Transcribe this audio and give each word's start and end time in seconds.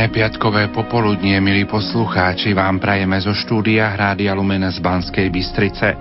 Pokojné 0.00 0.16
piatkové 0.16 0.62
popoludnie, 0.72 1.36
milí 1.44 1.68
poslucháči, 1.68 2.56
vám 2.56 2.80
prajeme 2.80 3.20
zo 3.20 3.36
štúdia 3.36 3.92
Hrádia 3.92 4.32
Lumen 4.32 4.64
z 4.72 4.80
Banskej 4.80 5.28
Bystrice. 5.28 5.92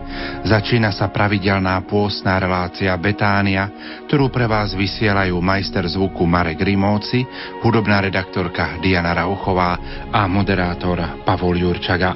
Začína 0.47 0.95
sa 0.95 1.11
pravidelná 1.11 1.75
pôstna 1.83 2.39
relácia 2.39 2.95
Betánia, 2.95 3.67
ktorú 4.07 4.31
pre 4.31 4.47
vás 4.47 4.71
vysielajú 4.71 5.35
majster 5.43 5.83
zvuku 5.83 6.23
Marek 6.23 6.63
Rimóci, 6.63 7.27
hudobná 7.59 7.99
redaktorka 7.99 8.79
Diana 8.79 9.11
Rauchová 9.11 9.75
a 10.15 10.23
moderátor 10.31 11.03
Pavol 11.27 11.59
Jurčaga. 11.59 12.15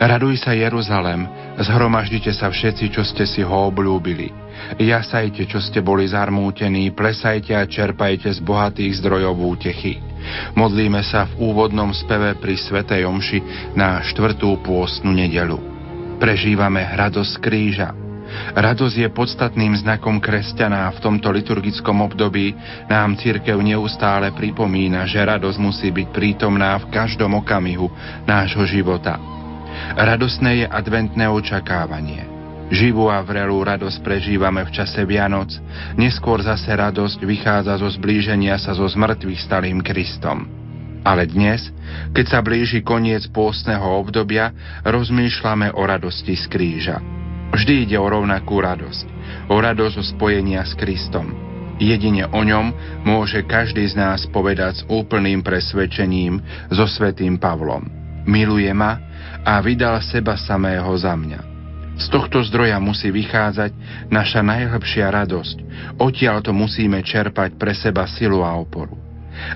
Raduj 0.00 0.40
sa 0.40 0.56
Jeruzalem, 0.56 1.28
zhromaždite 1.60 2.32
sa 2.32 2.48
všetci, 2.48 2.88
čo 2.88 3.04
ste 3.04 3.28
si 3.28 3.44
ho 3.44 3.68
obľúbili. 3.68 4.32
Jasajte, 4.80 5.44
čo 5.52 5.60
ste 5.60 5.84
boli 5.84 6.08
zarmútení, 6.08 6.96
plesajte 6.96 7.52
a 7.52 7.68
čerpajte 7.68 8.32
z 8.32 8.40
bohatých 8.40 9.04
zdrojov 9.04 9.36
útechy. 9.36 10.13
Modlíme 10.54 11.02
sa 11.04 11.28
v 11.28 11.52
úvodnom 11.52 11.90
speve 11.92 12.36
pri 12.38 12.54
Svetej 12.56 13.04
Omši 13.08 13.38
na 13.76 14.02
štvrtú 14.02 14.60
pôstnu 14.62 15.12
nedelu. 15.12 15.58
Prežívame 16.18 16.84
radosť 16.94 17.34
kríža. 17.42 17.90
Radosť 18.56 18.96
je 18.98 19.08
podstatným 19.14 19.78
znakom 19.78 20.18
kresťana 20.18 20.90
a 20.90 20.94
v 20.94 21.02
tomto 21.02 21.30
liturgickom 21.30 22.02
období 22.02 22.56
nám 22.90 23.14
církev 23.14 23.54
neustále 23.60 24.34
pripomína, 24.34 25.06
že 25.06 25.22
radosť 25.22 25.58
musí 25.60 25.88
byť 25.94 26.08
prítomná 26.10 26.74
v 26.82 26.90
každom 26.90 27.38
okamihu 27.38 27.86
nášho 28.26 28.66
života. 28.66 29.20
Radosné 29.94 30.64
je 30.64 30.66
adventné 30.66 31.30
očakávanie– 31.30 32.26
Živú 32.72 33.12
a 33.12 33.20
vrelú 33.20 33.60
radosť 33.60 34.00
prežívame 34.00 34.64
v 34.64 34.72
čase 34.72 35.04
Vianoc, 35.04 35.52
neskôr 36.00 36.40
zase 36.40 36.72
radosť 36.72 37.20
vychádza 37.20 37.76
zo 37.76 37.88
zblíženia 37.92 38.56
sa 38.56 38.72
so 38.72 38.88
zmrtvých 38.88 39.44
stalým 39.44 39.84
Kristom. 39.84 40.48
Ale 41.04 41.28
dnes, 41.28 41.68
keď 42.16 42.24
sa 42.24 42.40
blíži 42.40 42.80
koniec 42.80 43.28
pôstneho 43.28 43.84
obdobia, 43.84 44.56
rozmýšľame 44.88 45.76
o 45.76 45.84
radosti 45.84 46.32
z 46.32 46.48
kríža. 46.48 46.96
Vždy 47.52 47.84
ide 47.84 48.00
o 48.00 48.08
rovnakú 48.08 48.64
radosť, 48.64 49.06
o 49.52 49.56
radosť 49.60 49.96
o 50.00 50.04
spojenia 50.16 50.64
s 50.64 50.72
Kristom. 50.72 51.36
Jedine 51.76 52.24
o 52.32 52.40
ňom 52.40 52.72
môže 53.04 53.44
každý 53.44 53.84
z 53.84 54.00
nás 54.00 54.24
povedať 54.32 54.80
s 54.80 54.86
úplným 54.88 55.44
presvedčením 55.44 56.40
so 56.72 56.88
svetým 56.88 57.36
Pavlom. 57.36 57.84
Miluje 58.24 58.72
ma 58.72 58.96
a 59.44 59.60
vydal 59.60 60.00
seba 60.00 60.40
samého 60.40 60.88
za 60.96 61.12
mňa. 61.12 61.53
Z 61.94 62.06
tohto 62.10 62.42
zdroja 62.42 62.82
musí 62.82 63.14
vychádzať 63.14 63.70
naša 64.10 64.42
najlepšia 64.42 65.10
radosť. 65.14 65.56
Odtiaľ 66.02 66.42
to 66.42 66.50
musíme 66.50 66.98
čerpať 67.06 67.54
pre 67.54 67.70
seba 67.70 68.10
silu 68.10 68.42
a 68.42 68.50
oporu. 68.58 68.98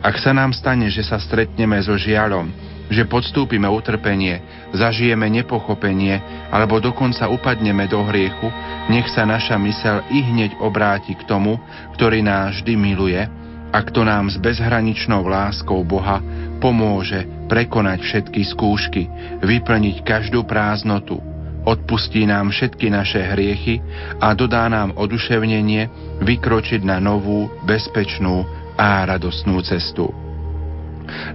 Ak 0.02 0.18
sa 0.18 0.34
nám 0.34 0.54
stane, 0.54 0.90
že 0.90 1.06
sa 1.06 1.18
stretneme 1.18 1.78
so 1.82 1.94
žiaľom, 1.94 2.50
že 2.88 3.04
podstúpime 3.04 3.68
utrpenie, 3.68 4.40
zažijeme 4.72 5.28
nepochopenie 5.28 6.18
alebo 6.48 6.80
dokonca 6.80 7.28
upadneme 7.28 7.84
do 7.86 8.00
hriechu, 8.08 8.48
nech 8.88 9.06
sa 9.12 9.28
naša 9.28 9.60
mysel 9.60 10.02
i 10.08 10.24
hneď 10.24 10.56
obráti 10.58 11.12
k 11.14 11.22
tomu, 11.28 11.60
ktorý 11.94 12.24
nás 12.24 12.58
vždy 12.58 12.74
miluje 12.74 13.20
a 13.68 13.78
kto 13.84 14.00
nám 14.00 14.32
s 14.32 14.40
bezhraničnou 14.40 15.28
láskou 15.28 15.84
Boha 15.84 16.24
pomôže 16.58 17.28
prekonať 17.46 17.98
všetky 18.00 18.40
skúšky, 18.48 19.02
vyplniť 19.44 20.02
každú 20.02 20.48
prázdnotu, 20.48 21.20
odpustí 21.68 22.24
nám 22.24 22.48
všetky 22.48 22.88
naše 22.88 23.20
hriechy 23.20 23.84
a 24.16 24.32
dodá 24.32 24.64
nám 24.72 24.96
oduševnenie 24.96 25.88
vykročiť 26.24 26.80
na 26.80 26.96
novú, 26.96 27.52
bezpečnú 27.68 28.48
a 28.80 29.04
radostnú 29.04 29.60
cestu. 29.60 30.08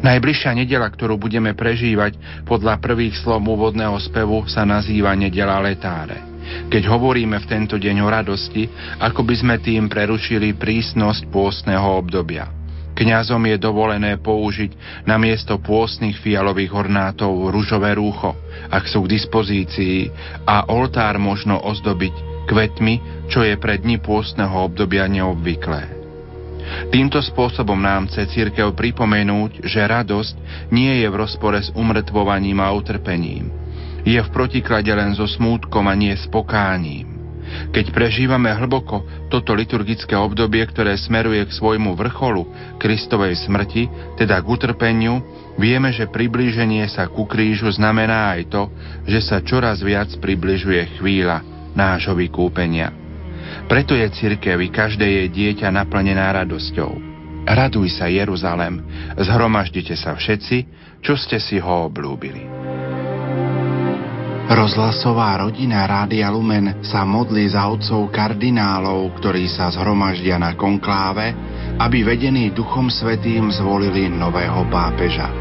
Najbližšia 0.02 0.54
nedela, 0.54 0.86
ktorú 0.86 1.18
budeme 1.18 1.58
prežívať 1.58 2.46
podľa 2.46 2.78
prvých 2.78 3.18
slov 3.22 3.42
úvodného 3.42 3.98
spevu, 4.02 4.46
sa 4.46 4.66
nazýva 4.66 5.18
nedela 5.18 5.58
letáre. 5.62 6.34
Keď 6.70 6.84
hovoríme 6.86 7.40
v 7.42 7.50
tento 7.50 7.80
deň 7.82 7.98
o 8.04 8.08
radosti, 8.12 8.70
ako 9.02 9.26
by 9.26 9.36
sme 9.38 9.56
tým 9.64 9.90
prerušili 9.90 10.54
prísnosť 10.54 11.26
pôstneho 11.34 11.98
obdobia. 11.98 12.62
Kňazom 13.03 13.44
je 13.52 13.59
dovolené 13.59 14.16
použiť 14.16 15.03
na 15.03 15.19
miesto 15.19 15.59
pôstnych 15.59 16.24
fialových 16.24 16.72
hornátov 16.72 17.52
rúžové 17.52 18.00
rúcho, 18.00 18.31
ak 18.72 18.88
sú 18.88 19.03
k 19.03 19.19
dispozícii, 19.19 20.08
a 20.47 20.72
oltár 20.72 21.19
možno 21.19 21.59
ozdobiť 21.59 22.47
kvetmi, 22.47 23.28
čo 23.28 23.44
je 23.44 23.59
pre 23.59 23.75
dni 23.75 24.00
pôstneho 24.00 24.56
obdobia 24.56 25.03
neobvyklé. 25.12 25.84
Týmto 26.96 27.19
spôsobom 27.19 27.75
nám 27.75 28.08
chce 28.08 28.24
církev 28.40 28.72
pripomenúť, 28.72 29.68
že 29.68 29.84
radosť 29.84 30.72
nie 30.72 31.03
je 31.03 31.08
v 31.12 31.19
rozpore 31.19 31.59
s 31.59 31.75
umrtvovaním 31.75 32.63
a 32.63 32.72
utrpením. 32.72 33.52
Je 34.08 34.16
v 34.16 34.30
protiklade 34.31 34.96
len 34.96 35.12
so 35.12 35.28
smútkom 35.28 35.92
a 35.92 35.96
nie 35.96 36.16
s 36.16 36.24
pokáním. 36.31 37.12
Keď 37.74 37.90
prežívame 37.94 38.53
hlboko 38.53 39.06
toto 39.30 39.58
liturgické 39.58 40.14
obdobie, 40.14 40.62
ktoré 40.66 40.97
smeruje 40.97 41.41
k 41.46 41.56
svojmu 41.56 41.97
vrcholu, 41.97 42.46
Kristovej 42.78 43.38
smrti, 43.46 43.90
teda 44.18 44.40
k 44.41 44.46
utrpeniu, 44.46 45.22
vieme, 45.58 45.90
že 45.94 46.09
priblíženie 46.09 46.86
sa 46.90 47.09
ku 47.09 47.25
krížu 47.25 47.69
znamená 47.74 48.38
aj 48.38 48.42
to, 48.50 48.63
že 49.09 49.19
sa 49.25 49.38
čoraz 49.42 49.81
viac 49.81 50.09
približuje 50.22 51.02
chvíľa 51.02 51.42
nášho 51.74 52.13
vykúpenia. 52.13 52.94
Preto 53.68 53.94
je 53.94 54.08
cirkev 54.13 54.59
i 54.59 54.69
každé 54.69 55.06
jej 55.06 55.28
dieťa 55.30 55.69
naplnená 55.69 56.31
radosťou. 56.44 57.13
Raduj 57.44 58.00
sa 58.00 58.08
Jeruzalem, 58.08 58.80
zhromaždite 59.19 60.00
sa 60.00 60.16
všetci, 60.16 60.58
čo 61.03 61.19
ste 61.19 61.44
si 61.44 61.59
ho 61.59 61.92
oblúbili. 61.92 62.73
Rozhlasová 64.44 65.40
rodina 65.40 65.88
Rádia 65.88 66.28
Lumen 66.28 66.84
sa 66.84 67.08
modlí 67.08 67.48
za 67.48 67.64
otcov 67.72 68.12
kardinálov, 68.12 69.16
ktorí 69.16 69.48
sa 69.48 69.72
zhromaždia 69.72 70.36
na 70.36 70.52
konkláve, 70.59 71.31
aby 71.80 72.04
vedení 72.04 72.52
Duchom 72.52 72.92
Svetým 72.92 73.48
zvolili 73.56 74.12
nového 74.12 74.68
pápeža. 74.68 75.31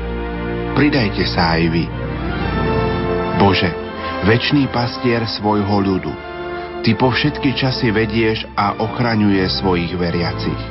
Pridajte 0.79 1.27
sa 1.27 1.59
aj 1.59 1.63
vy. 1.75 1.85
Bože, 3.43 3.75
väčší 4.23 4.71
pastier 4.71 5.27
svojho 5.27 5.83
ľudu, 5.83 6.15
Ty 6.87 6.99
po 6.99 7.11
všetky 7.11 7.59
časy 7.59 7.91
vedieš 7.91 8.47
a 8.55 8.79
ochraňuje 8.79 9.47
svojich 9.51 9.99
veriacich. 9.99 10.63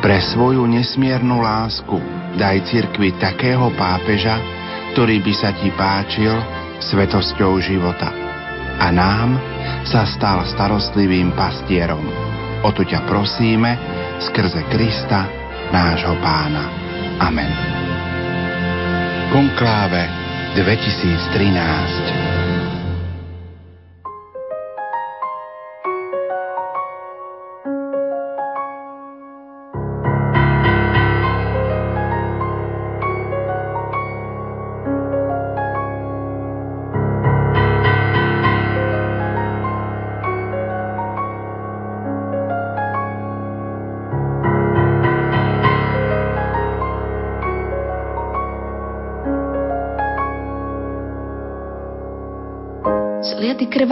Pre 0.00 0.16
svoju 0.32 0.64
nesmiernu 0.64 1.44
lásku 1.44 1.96
daj 2.40 2.72
cirkvi 2.72 3.16
takého 3.20 3.68
pápeža, 3.76 4.36
ktorý 4.96 5.20
by 5.20 5.32
sa 5.36 5.52
Ti 5.56 5.68
páčil 5.76 6.63
svetosťou 6.90 7.60
života. 7.60 8.12
A 8.80 8.90
nám 8.90 9.38
sa 9.86 10.04
stal 10.04 10.44
starostlivým 10.44 11.32
pastierom. 11.32 12.04
O 12.64 12.68
to 12.72 12.82
ťa 12.84 13.04
prosíme 13.06 13.76
skrze 14.20 14.64
Krista, 14.72 15.28
nášho 15.70 16.16
pána. 16.20 16.64
Amen. 17.20 17.52
Konkláve 19.30 20.08
2013 20.58 22.23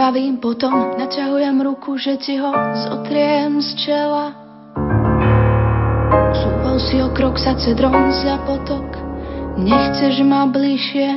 krvavým 0.03 0.35
potom 0.35 0.99
naťahujem 0.99 1.63
ruku, 1.63 1.95
že 1.95 2.19
ti 2.19 2.35
ho 2.35 2.51
zotriem 2.75 3.55
z 3.63 3.87
čela. 3.87 4.35
Súval 6.35 6.75
si 6.83 6.99
o 6.99 7.07
krok 7.15 7.39
sa 7.39 7.55
cedrom 7.55 8.11
za 8.11 8.35
potok, 8.43 8.83
nechceš 9.55 10.19
ma 10.27 10.43
bližšie. 10.51 11.07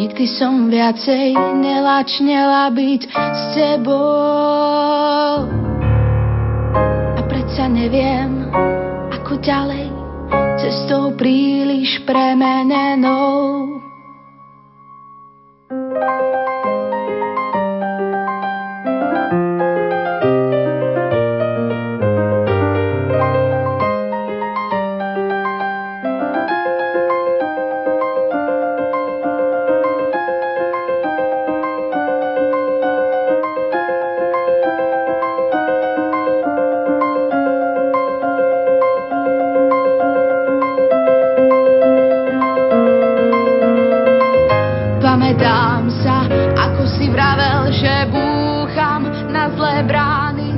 Nikdy 0.00 0.24
som 0.32 0.72
viacej 0.72 1.36
nelačnela 1.60 2.72
byť 2.72 3.02
s 3.12 3.42
tebou. 3.52 5.44
A 6.88 7.20
predsa 7.28 7.68
neviem, 7.68 8.48
ako 9.12 9.44
ďalej, 9.44 9.92
cestou 10.56 11.12
príliš 11.20 12.00
premenenou. 12.08 13.33
Nedám 45.34 45.90
sa, 45.90 46.30
ako 46.54 46.86
si 46.94 47.10
vravel, 47.10 47.66
že 47.74 48.06
búcham 48.06 49.02
na 49.34 49.50
zlé 49.50 49.82
brány. 49.82 50.54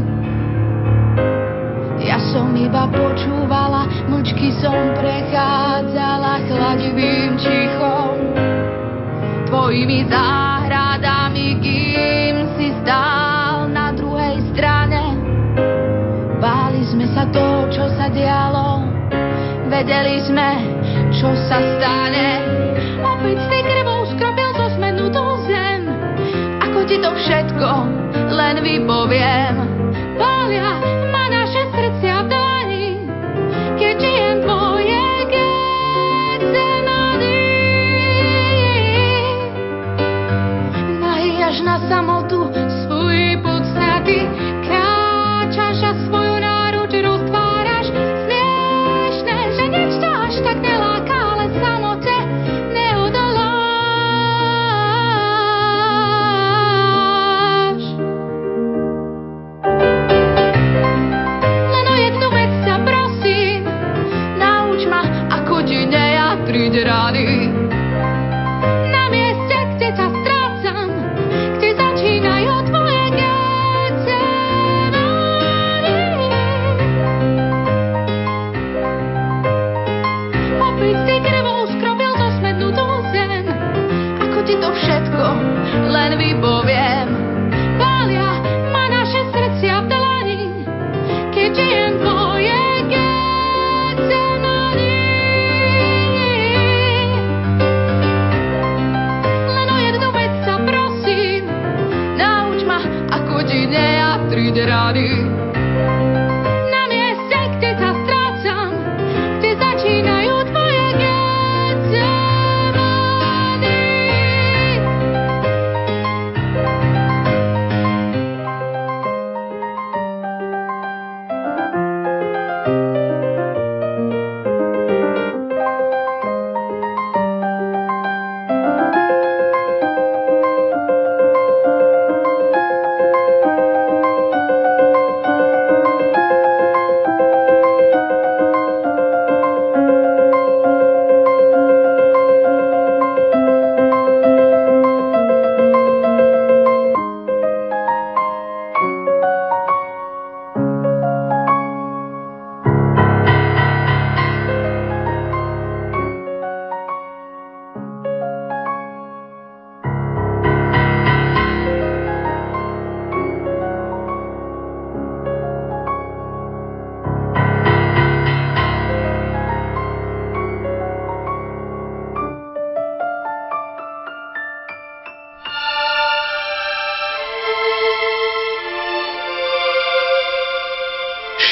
Ja 2.05 2.21
som 2.21 2.53
iba 2.53 2.85
počúvala, 2.85 3.89
mlčky 4.05 4.53
som 4.61 4.77
prechádzala 5.01 6.45
chladivým 6.45 7.41
čichom. 7.41 8.21
Tvojimi 9.49 10.13
záhradami, 10.13 11.57
kým 11.65 12.35
si 12.61 12.69
stál 12.85 13.73
na 13.73 13.97
druhej 13.97 14.45
strane. 14.53 15.17
Báli 16.37 16.85
sme 16.85 17.09
sa 17.17 17.25
to, 17.33 17.73
čo 17.73 17.89
sa 17.97 18.13
dialo, 18.13 18.85
vedeli 19.73 20.21
sme, 20.21 20.51
čo 21.17 21.33
sa 21.49 21.65
stane. 21.65 22.29
Ti 26.97 27.05
to 27.05 27.13
všetko 27.13 27.71
len 28.33 28.57
vypoviem. 28.65 29.76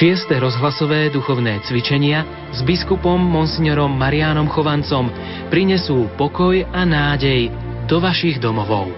Šiesté 0.04 0.37
rozhlasové 0.37 1.08
duchovné 1.08 1.64
cvičenia 1.64 2.52
s 2.52 2.61
biskupom 2.61 3.16
monsignorom 3.16 3.88
Mariánom 3.88 4.52
Chovancom 4.52 5.08
prinesú 5.49 6.12
pokoj 6.20 6.61
a 6.61 6.84
nádej 6.84 7.49
do 7.88 8.04
vašich 8.04 8.37
domovov. 8.37 8.92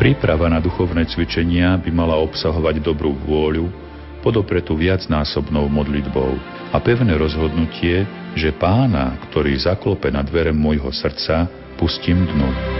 Príprava 0.00 0.48
na 0.48 0.56
duchovné 0.56 1.04
cvičenia 1.04 1.76
by 1.76 1.92
mala 1.92 2.16
obsahovať 2.16 2.80
dobrú 2.80 3.12
vôľu, 3.28 3.68
podopretú 4.24 4.72
viacnásobnou 4.80 5.68
modlitbou 5.68 6.32
a 6.72 6.80
pevné 6.80 7.12
rozhodnutie, 7.12 8.08
že 8.32 8.56
pána, 8.56 9.20
ktorý 9.28 9.52
zaklope 9.60 10.08
na 10.08 10.24
dvere 10.24 10.48
môjho 10.48 10.88
srdca, 10.96 11.44
pustím 11.76 12.24
dnu. 12.24 12.75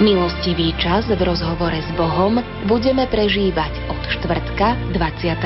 Milostivý 0.00 0.72
čas 0.80 1.04
v 1.12 1.20
rozhovore 1.20 1.76
s 1.76 1.92
Bohom 1.92 2.40
budeme 2.64 3.04
prežívať 3.04 3.68
od 3.92 4.00
štvrtka 4.16 4.96
21. 4.96 5.36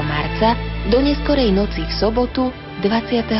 marca 0.00 0.56
do 0.88 0.96
neskorej 0.96 1.52
noci 1.52 1.84
v 1.84 1.92
sobotu 2.00 2.48
23. 2.80 3.36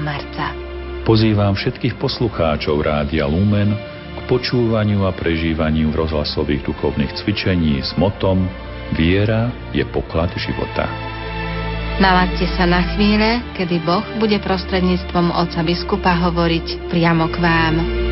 marca. 0.00 0.56
Pozývam 1.04 1.52
všetkých 1.52 1.92
poslucháčov 2.00 2.80
Rádia 2.80 3.28
Lumen 3.28 3.76
k 4.16 4.20
počúvaniu 4.24 5.04
a 5.04 5.12
prežívaniu 5.12 5.92
rozhlasových 5.92 6.64
duchovných 6.72 7.12
cvičení 7.12 7.84
s 7.84 7.92
motom 8.00 8.48
Viera 8.96 9.52
je 9.76 9.84
poklad 9.84 10.32
života. 10.40 10.88
Nalaďte 12.00 12.48
sa 12.56 12.64
na 12.64 12.80
chvíle, 12.96 13.44
kedy 13.60 13.84
Boh 13.84 14.04
bude 14.16 14.40
prostredníctvom 14.40 15.36
oca 15.36 15.60
biskupa 15.60 16.16
hovoriť 16.16 16.88
priamo 16.88 17.28
k 17.28 17.36
vám. 17.44 18.05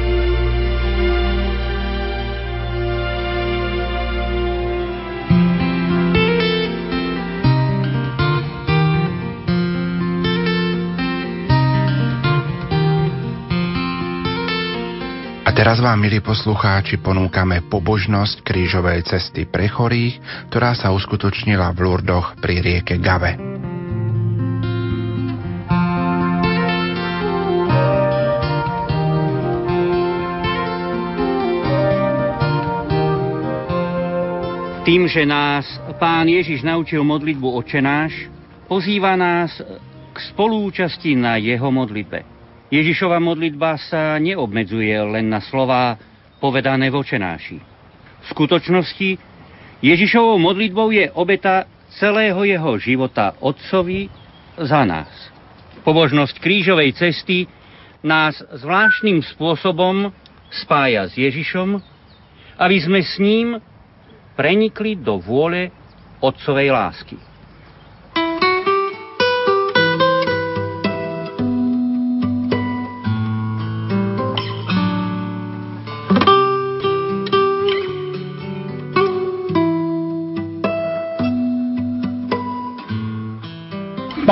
Teraz 15.64 15.80
vám, 15.80 15.96
milí 15.96 16.20
poslucháči, 16.20 17.00
ponúkame 17.00 17.64
pobožnosť 17.64 18.44
krížovej 18.44 19.00
cesty 19.08 19.48
pre 19.48 19.64
chorých, 19.64 20.20
ktorá 20.52 20.76
sa 20.76 20.92
uskutočnila 20.92 21.72
v 21.72 21.78
Lurdoch 21.88 22.36
pri 22.36 22.60
rieke 22.60 23.00
Gave. 23.00 23.40
Tým, 34.84 35.08
že 35.08 35.24
nás 35.24 35.64
pán 35.96 36.28
Ježiš 36.28 36.60
naučil 36.60 37.00
modlitbu 37.00 37.48
očenáš, 37.64 38.12
pozýva 38.68 39.16
nás 39.16 39.56
k 40.12 40.16
spolúčasti 40.28 41.16
na 41.16 41.40
jeho 41.40 41.72
modlitbe. 41.72 42.33
Ježišova 42.74 43.22
modlitba 43.22 43.78
sa 43.86 44.18
neobmedzuje 44.18 44.98
len 44.98 45.30
na 45.30 45.38
slová 45.38 45.94
povedané 46.42 46.90
v 46.90 46.98
očenáši. 46.98 47.58
V 47.62 48.26
skutočnosti 48.34 49.14
Ježišovou 49.78 50.42
modlitbou 50.42 50.90
je 50.90 51.06
obeta 51.14 51.70
celého 51.94 52.42
jeho 52.42 52.74
života 52.82 53.38
Otcovi 53.38 54.10
za 54.58 54.82
nás. 54.82 55.06
Pobožnosť 55.86 56.42
krížovej 56.42 56.98
cesty 56.98 57.46
nás 58.02 58.42
zvláštnym 58.58 59.22
spôsobom 59.22 60.10
spája 60.50 61.06
s 61.06 61.14
Ježišom, 61.14 61.78
aby 62.58 62.76
sme 62.82 63.00
s 63.06 63.22
ním 63.22 63.62
prenikli 64.34 64.98
do 64.98 65.22
vôle 65.22 65.70
otcovej 66.18 66.74
lásky. 66.74 67.16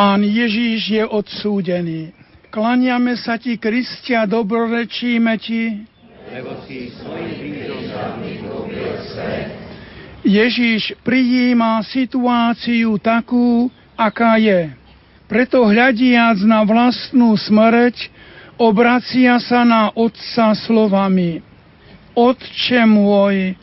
Pán 0.02 0.26
Ježíš 0.26 0.98
je 0.98 1.04
odsúdený. 1.06 2.10
Klaniame 2.50 3.14
sa 3.14 3.38
ti, 3.38 3.54
Kristia, 3.54 4.26
dobrorečíme 4.26 5.38
ti. 5.38 5.86
Lebo 6.26 6.58
si 6.66 6.90
Ježíš 10.26 10.98
prijíma 11.06 11.86
situáciu 11.86 12.98
takú, 12.98 13.70
aká 13.94 14.42
je. 14.42 14.74
Preto 15.30 15.70
hľadiac 15.70 16.42
na 16.50 16.66
vlastnú 16.66 17.38
smrť, 17.38 18.10
obracia 18.58 19.38
sa 19.38 19.62
na 19.62 19.94
Otca 19.94 20.50
slovami. 20.66 21.46
Otče 22.18 22.90
môj, 22.90 23.54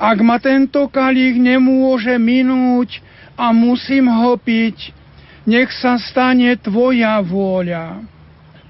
ak 0.00 0.18
ma 0.24 0.40
tento 0.40 0.88
kalich 0.88 1.36
nemôže 1.36 2.16
minúť 2.16 3.04
a 3.36 3.52
musím 3.52 4.08
ho 4.08 4.40
piť, 4.40 5.01
nech 5.46 5.70
sa 5.74 5.98
stane 5.98 6.54
Tvoja 6.58 7.18
vôľa. 7.22 8.04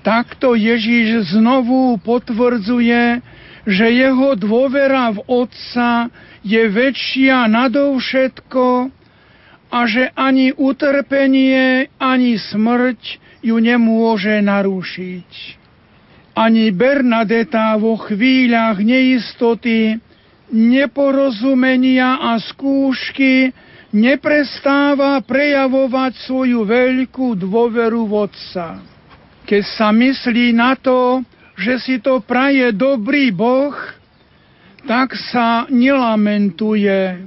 Takto 0.02 0.58
Ježíš 0.58 1.38
znovu 1.38 1.94
potvrdzuje, 2.02 3.22
že 3.62 3.86
jeho 3.86 4.34
dôvera 4.34 5.14
v 5.14 5.22
Otca 5.30 6.10
je 6.42 6.62
väčšia 6.66 7.46
nadovšetko 7.46 8.90
a 9.70 9.78
že 9.86 10.10
ani 10.18 10.50
utrpenie, 10.50 11.86
ani 12.02 12.34
smrť 12.34 13.00
ju 13.46 13.56
nemôže 13.62 14.42
narušiť. 14.42 15.30
Ani 16.34 16.74
Bernadeta 16.74 17.78
vo 17.78 17.94
chvíľach 17.94 18.82
neistoty, 18.82 20.02
neporozumenia 20.50 22.18
a 22.20 22.42
skúšky 22.42 23.54
neprestáva 23.92 25.20
prejavovať 25.20 26.12
svoju 26.24 26.64
veľkú 26.64 27.36
dôveru 27.36 28.08
v 28.08 28.12
Otca. 28.24 28.80
Keď 29.44 29.62
sa 29.76 29.92
myslí 29.92 30.56
na 30.56 30.72
to, 30.74 31.20
že 31.60 31.74
si 31.84 31.96
to 32.00 32.24
praje 32.24 32.72
dobrý 32.72 33.28
Boh, 33.28 33.76
tak 34.88 35.14
sa 35.30 35.68
nelamentuje. 35.68 37.20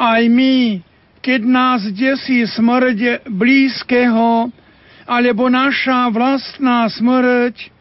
Aj 0.00 0.22
my, 0.24 0.80
keď 1.20 1.40
nás 1.44 1.84
desí 1.92 2.48
smrť 2.48 3.28
blízkeho, 3.28 4.48
alebo 5.08 5.48
naša 5.48 6.08
vlastná 6.12 6.88
smrť, 6.88 7.72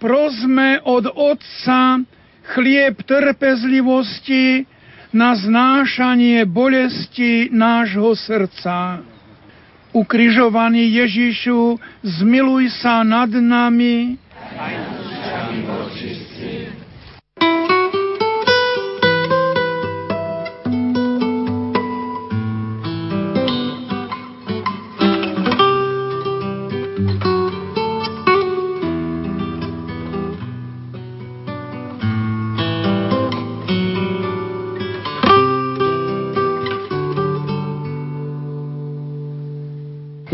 prosme 0.00 0.80
od 0.84 1.08
Otca 1.08 2.00
chlieb 2.56 3.00
trpezlivosti, 3.04 4.68
na 5.12 5.36
znášanie 5.36 6.48
bolesti 6.48 7.52
nášho 7.52 8.16
srdca. 8.16 9.04
Ukrižovaný 9.92 10.88
Ježišu, 10.88 11.76
zmiluj 12.00 12.72
sa 12.80 13.04
nad 13.04 13.28
nami. 13.28 14.16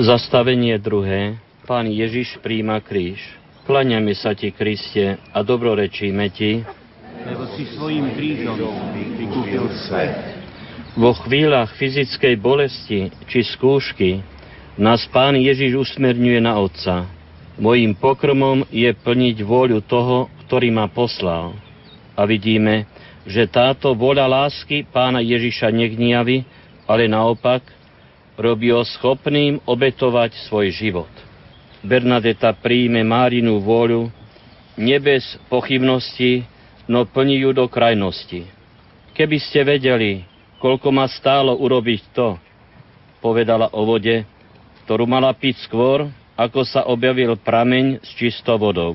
Zastavenie 0.08 0.80
druhé. 0.80 1.36
Pán 1.68 1.84
Ježiš 1.84 2.40
príjma 2.40 2.80
kríž. 2.80 3.20
Klaňame 3.68 4.16
sa 4.16 4.32
ti, 4.32 4.48
Kriste, 4.48 5.20
a 5.36 5.44
dobrorečíme 5.44 6.32
ti, 6.32 6.64
lebo 7.28 7.44
si 7.52 7.68
svojim 7.76 8.16
krížom 8.16 8.56
vykúpil 9.20 9.68
svet. 9.84 10.16
Vo 10.96 11.12
chvíľach 11.12 11.76
fyzickej 11.76 12.40
bolesti 12.40 13.12
či 13.28 13.44
skúšky 13.52 14.24
nás 14.80 15.04
Pán 15.12 15.36
Ježiš 15.36 15.76
usmerňuje 15.76 16.40
na 16.40 16.56
Otca. 16.56 17.04
Mojím 17.60 17.92
pokrmom 17.92 18.64
je 18.72 18.88
plniť 18.88 19.44
vôľu 19.44 19.84
toho, 19.84 20.32
ktorý 20.48 20.72
ma 20.72 20.88
poslal. 20.88 21.52
A 22.16 22.24
vidíme, 22.24 22.88
že 23.28 23.44
táto 23.44 23.92
vôľa 23.92 24.24
lásky 24.24 24.88
Pána 24.88 25.20
Ježiša 25.20 25.68
negniavi, 25.68 26.48
ale 26.88 27.12
naopak– 27.12 27.60
robí 28.38 28.71
ho 28.71 28.87
schopným 28.87 29.59
obetovať 29.66 30.47
svoj 30.47 30.71
život. 30.71 31.11
Bernadeta 31.83 32.54
príjme 32.54 33.02
Márinu 33.02 33.59
vôľu, 33.59 34.14
nebez 34.78 35.26
pochybnosti, 35.50 36.47
no 36.87 37.02
plní 37.02 37.42
ju 37.42 37.50
do 37.50 37.66
krajnosti. 37.66 38.47
Keby 39.18 39.38
ste 39.42 39.66
vedeli, 39.66 40.23
koľko 40.62 40.95
ma 40.95 41.11
stálo 41.11 41.59
urobiť 41.59 42.02
to, 42.14 42.38
povedala 43.18 43.75
o 43.75 43.83
vode, 43.83 44.23
ktorú 44.87 45.04
mala 45.11 45.35
piť 45.35 45.66
skôr, 45.66 46.07
ako 46.38 46.62
sa 46.62 46.87
objavil 46.87 47.35
prameň 47.35 47.99
s 47.99 48.14
čistou 48.14 48.54
vodou. 48.54 48.95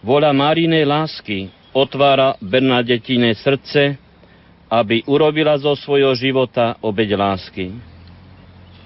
Vola 0.00 0.32
Márinej 0.32 0.88
lásky 0.88 1.52
otvára 1.76 2.40
Bernadetine 2.40 3.36
srdce, 3.36 4.00
aby 4.72 5.04
urobila 5.04 5.56
zo 5.60 5.76
svojho 5.76 6.12
života 6.16 6.80
obeď 6.80 7.16
lásky. 7.16 7.97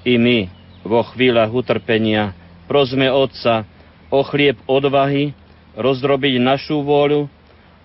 I 0.03 0.19
my 0.19 0.39
vo 0.83 1.07
chvíľach 1.07 1.51
utrpenia 1.55 2.35
prosme 2.67 3.07
Otca 3.07 3.67
o 4.11 4.21
chlieb 4.27 4.59
odvahy, 4.67 5.33
rozdrobiť 5.79 6.43
našu 6.43 6.83
vôľu 6.83 7.31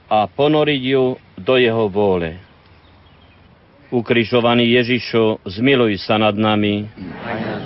a 0.09 0.27
ponoriť 0.27 0.81
ju 0.81 1.15
do 1.37 1.55
jeho 1.55 1.85
vôle. 1.87 2.41
Ukrižovaný 3.87 4.67
Ježišu, 4.75 5.47
zmiluj 5.47 6.03
sa 6.03 6.19
nad 6.19 6.35
nami. 6.35 6.91
Aj 7.23 7.39
nad 7.39 7.63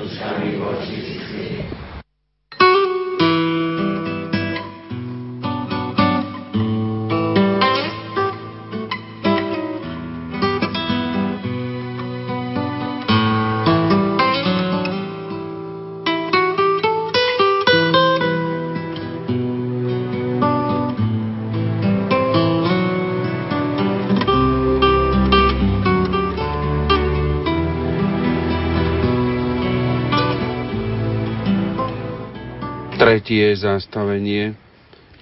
Tretie 33.31 33.63
zastavenie. 33.63 34.59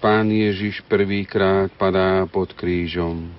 Pán 0.01 0.33
Ježiš 0.33 0.81
prvýkrát 0.89 1.69
padá 1.77 2.25
pod 2.25 2.57
krížom. 2.57 3.29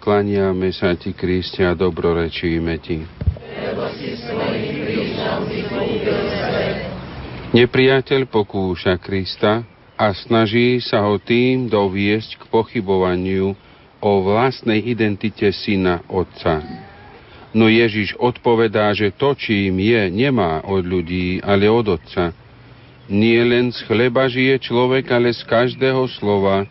Klaniame 0.00 0.72
sa 0.72 0.96
ti, 0.96 1.12
Kristi, 1.12 1.60
a 1.60 1.76
dobrorečíme 1.76 2.72
ti. 2.80 3.04
Nepriateľ 7.52 8.32
pokúša 8.32 8.96
Krista 8.96 9.60
a 10.00 10.16
snaží 10.16 10.80
sa 10.80 11.04
ho 11.04 11.20
tým 11.20 11.68
doviesť 11.68 12.40
k 12.40 12.42
pochybovaniu 12.48 13.52
o 14.00 14.10
vlastnej 14.24 14.88
identite 14.88 15.52
syna 15.52 16.00
Otca. 16.08 16.64
No 17.52 17.68
Ježiš 17.68 18.16
odpovedá, 18.16 18.88
že 18.96 19.12
to, 19.12 19.36
čím 19.36 19.84
je, 19.84 20.08
nemá 20.08 20.64
od 20.64 20.80
ľudí, 20.80 21.44
ale 21.44 21.68
od 21.68 22.00
Otca– 22.00 22.32
nie 23.10 23.40
len 23.42 23.74
z 23.74 23.82
chleba 23.86 24.30
žije 24.30 24.62
človek, 24.62 25.10
ale 25.10 25.34
z 25.34 25.42
každého 25.46 26.06
slova, 26.18 26.66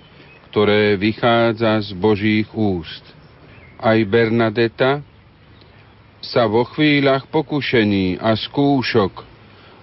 ktoré 0.52 0.96
vychádza 1.00 1.80
z 1.80 1.90
Božích 1.96 2.48
úst. 2.52 3.04
Aj 3.80 3.98
Bernadeta 4.06 5.02
sa 6.22 6.46
vo 6.46 6.68
chvíľach 6.68 7.26
pokušení 7.32 8.22
a 8.22 8.38
skúšok 8.38 9.26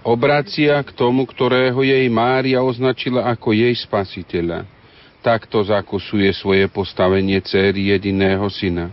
obracia 0.05 0.79
k 0.79 0.89
tomu, 0.95 1.27
ktorého 1.27 1.83
jej 1.83 2.07
Mária 2.07 2.63
označila 2.63 3.27
ako 3.27 3.51
jej 3.51 3.75
spasiteľa. 3.75 4.63
Takto 5.19 5.59
zakusuje 5.67 6.31
svoje 6.31 6.63
postavenie 6.71 7.43
céry 7.43 7.91
jediného 7.91 8.47
syna. 8.47 8.87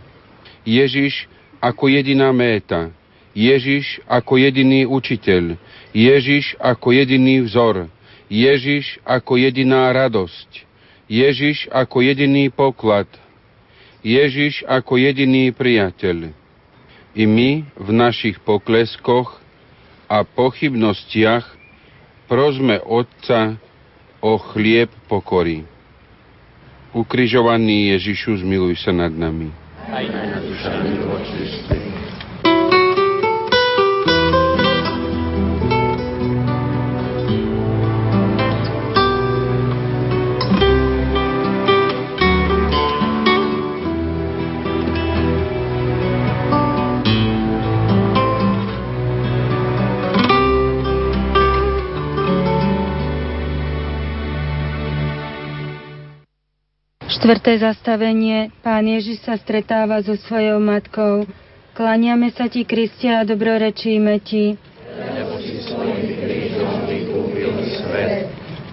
Ježiš 0.67 1.31
ako 1.63 1.87
jediná 1.87 2.35
méta, 2.35 2.91
Ježiš 3.31 4.03
ako 4.11 4.43
jediný 4.43 4.89
učiteľ, 4.91 5.55
Ježiš 5.97 6.61
ako 6.61 6.93
jediný 6.93 7.41
vzor, 7.49 7.89
Ježiš 8.29 9.01
ako 9.01 9.41
jediná 9.41 9.89
radosť, 9.97 10.69
Ježiš 11.09 11.73
ako 11.73 12.05
jediný 12.05 12.53
poklad, 12.53 13.09
Ježiš 14.05 14.61
ako 14.69 15.01
jediný 15.01 15.57
priateľ. 15.57 16.37
I 17.17 17.25
my 17.25 17.65
v 17.81 17.89
našich 17.97 18.37
pokleskoch 18.45 19.41
a 20.05 20.21
pochybnostiach 20.21 21.49
prosme 22.29 22.77
Otca 22.85 23.57
o 24.21 24.37
chlieb 24.53 24.93
pokory. 25.09 25.65
Ukrižovaný 26.93 27.97
Ježišu, 27.97 28.45
zmiluj 28.45 28.85
sa 28.85 28.93
nad 28.93 29.17
nami. 29.17 29.49
Aj 29.89 30.05
nad 30.05 30.45
dušami 30.45 30.97
Štvrté 57.27 57.59
zastavenie. 57.59 58.55
Pán 58.63 58.87
Ježiš 58.87 59.27
sa 59.27 59.35
stretáva 59.35 59.99
so 59.99 60.15
svojou 60.15 60.63
matkou. 60.63 61.27
Klaniame 61.75 62.31
sa 62.31 62.47
ti, 62.47 62.63
Kristia, 62.63 63.19
a 63.19 63.27
dobrorečíme 63.27 64.23
ti. 64.23 64.55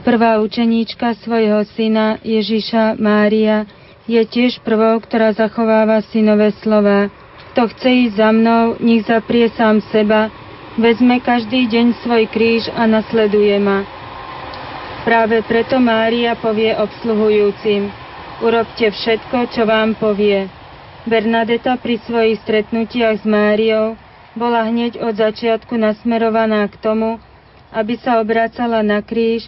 Prvá 0.06 0.38
učeníčka 0.38 1.18
svojho 1.26 1.66
syna 1.74 2.22
Ježiša 2.22 3.02
Mária 3.02 3.66
je 4.06 4.22
tiež 4.22 4.62
prvou, 4.62 5.02
ktorá 5.02 5.34
zachováva 5.34 6.06
synové 6.14 6.54
slova. 6.62 7.10
Kto 7.58 7.74
chce 7.74 7.90
ísť 8.06 8.22
za 8.22 8.30
mnou, 8.30 8.78
nech 8.78 9.02
zaprie 9.10 9.50
sám 9.58 9.82
seba, 9.90 10.30
vezme 10.78 11.18
každý 11.26 11.66
deň 11.74 12.06
svoj 12.06 12.30
kríž 12.30 12.70
a 12.78 12.86
nasleduje 12.86 13.58
ma. 13.58 13.82
Práve 15.10 15.42
preto 15.42 15.82
Mária 15.82 16.38
povie 16.38 16.70
obsluhujúcim, 16.78 18.03
Urobte 18.42 18.90
všetko, 18.90 19.54
čo 19.54 19.70
vám 19.70 19.94
povie. 19.94 20.50
Bernadeta 21.06 21.78
pri 21.78 22.02
svojich 22.02 22.42
stretnutiach 22.42 23.22
s 23.22 23.26
Máriou 23.28 23.94
bola 24.34 24.66
hneď 24.66 24.98
od 25.04 25.14
začiatku 25.14 25.78
nasmerovaná 25.78 26.66
k 26.72 26.80
tomu, 26.82 27.22
aby 27.70 27.94
sa 28.02 28.18
obracala 28.18 28.82
na 28.82 29.06
kríž, 29.06 29.46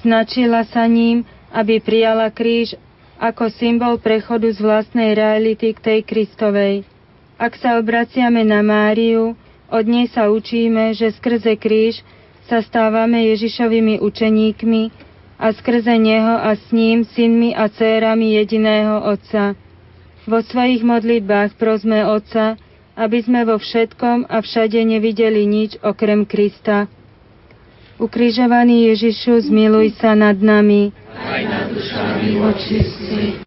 značila 0.00 0.64
sa 0.64 0.88
ním, 0.88 1.28
aby 1.52 1.82
prijala 1.82 2.32
kríž 2.32 2.72
ako 3.20 3.52
symbol 3.52 4.00
prechodu 4.00 4.48
z 4.48 4.64
vlastnej 4.64 5.12
reality 5.12 5.76
k 5.76 5.80
tej 5.82 6.00
Kristovej. 6.06 6.88
Ak 7.36 7.58
sa 7.60 7.76
obraciame 7.76 8.46
na 8.46 8.64
Máriu, 8.64 9.36
od 9.68 9.84
nej 9.84 10.08
sa 10.08 10.32
učíme, 10.32 10.96
že 10.96 11.12
skrze 11.12 11.60
kríž 11.60 12.00
sa 12.48 12.64
stávame 12.64 13.28
Ježišovými 13.34 14.00
učeníkmi, 14.00 15.11
a 15.42 15.50
skrze 15.50 15.98
Neho 15.98 16.38
a 16.38 16.54
s 16.54 16.70
ním 16.70 17.02
synmi 17.02 17.50
a 17.50 17.66
cérami 17.66 18.38
jediného 18.38 19.02
Otca. 19.02 19.58
Vo 20.22 20.38
svojich 20.38 20.86
modlitbách 20.86 21.58
prosme 21.58 22.06
Otca, 22.06 22.54
aby 22.94 23.18
sme 23.26 23.42
vo 23.42 23.58
všetkom 23.58 24.30
a 24.30 24.38
všade 24.38 24.78
nevideli 24.86 25.42
nič 25.42 25.82
okrem 25.82 26.22
Krista. 26.22 26.86
Ukrižovaný 27.98 28.94
Ježišu, 28.94 29.50
zmiluj 29.50 29.98
sa 29.98 30.14
nad 30.14 30.38
nami. 30.38 30.94
Aj 31.10 31.42
nad 31.42 31.74
dušami 31.74 32.38
očistí. 32.38 33.42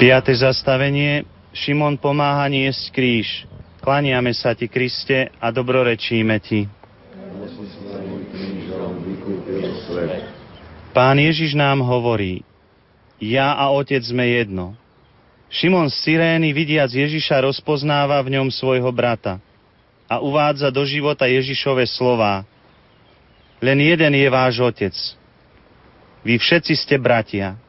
Piaté 0.00 0.32
zastavenie. 0.32 1.28
Šimon 1.52 2.00
pomáha 2.00 2.48
niesť 2.48 2.88
kríž. 2.88 3.44
Klaniame 3.84 4.32
sa 4.32 4.56
ti, 4.56 4.64
Kriste, 4.64 5.28
a 5.36 5.52
dobrorečíme 5.52 6.40
ti. 6.40 6.64
Pán 10.96 11.20
Ježiš 11.20 11.52
nám 11.52 11.84
hovorí, 11.84 12.40
ja 13.20 13.52
a 13.52 13.68
Otec 13.76 14.00
sme 14.00 14.24
jedno. 14.40 14.72
Šimon 15.52 15.92
z 15.92 15.96
Cyrény, 16.00 16.56
vidiac 16.56 16.88
Ježiša, 16.88 17.44
rozpoznáva 17.44 18.24
v 18.24 18.40
ňom 18.40 18.48
svojho 18.48 18.88
brata 18.88 19.36
a 20.08 20.16
uvádza 20.16 20.72
do 20.72 20.80
života 20.88 21.28
Ježišove 21.28 21.84
slová. 21.84 22.48
Len 23.60 23.76
jeden 23.84 24.16
je 24.16 24.28
váš 24.32 24.64
Otec. 24.64 24.96
Vy 26.24 26.40
všetci 26.40 26.72
ste 26.72 26.96
bratia. 26.96 27.60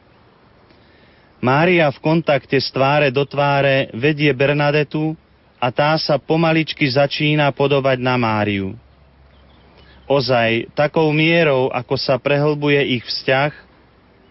Mária 1.42 1.90
v 1.90 1.98
kontakte 1.98 2.62
z 2.62 2.70
tváre 2.70 3.10
do 3.10 3.26
tváre 3.26 3.90
vedie 3.98 4.30
Bernadetu 4.30 5.18
a 5.58 5.74
tá 5.74 5.98
sa 5.98 6.22
pomaličky 6.22 6.86
začína 6.86 7.50
podobať 7.50 7.98
na 7.98 8.14
Máriu. 8.14 8.78
Ozaj, 10.06 10.70
takou 10.78 11.10
mierou, 11.10 11.74
ako 11.74 11.98
sa 11.98 12.22
prehlbuje 12.22 12.94
ich 12.94 13.04
vzťah, 13.10 13.52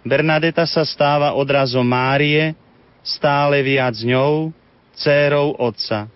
Bernadeta 0.06 0.62
sa 0.64 0.86
stáva 0.86 1.34
odrazom 1.34 1.84
Márie, 1.84 2.54
stále 3.02 3.58
viac 3.64 3.98
ňou, 4.06 4.54
dcérou 4.94 5.58
Otca. 5.58 6.06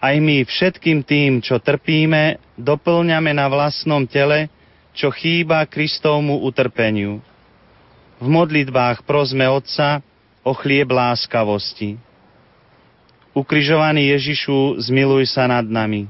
Aj 0.00 0.16
my 0.16 0.46
všetkým 0.46 1.02
tým, 1.02 1.42
čo 1.42 1.58
trpíme, 1.58 2.38
doplňame 2.56 3.36
na 3.36 3.50
vlastnom 3.50 4.06
tele, 4.06 4.46
čo 4.94 5.10
chýba 5.10 5.66
Kristovmu 5.66 6.40
utrpeniu. 6.46 7.20
V 8.16 8.28
modlitbách 8.28 9.04
prosme 9.04 9.44
Otca 9.44 10.00
o 10.40 10.56
chlieb 10.56 10.88
láskavosti. 10.88 12.00
Ukrižovaný 13.36 14.16
Ježišu, 14.16 14.80
zmiluj 14.80 15.28
sa 15.28 15.44
nad 15.44 15.68
nami. 15.68 16.08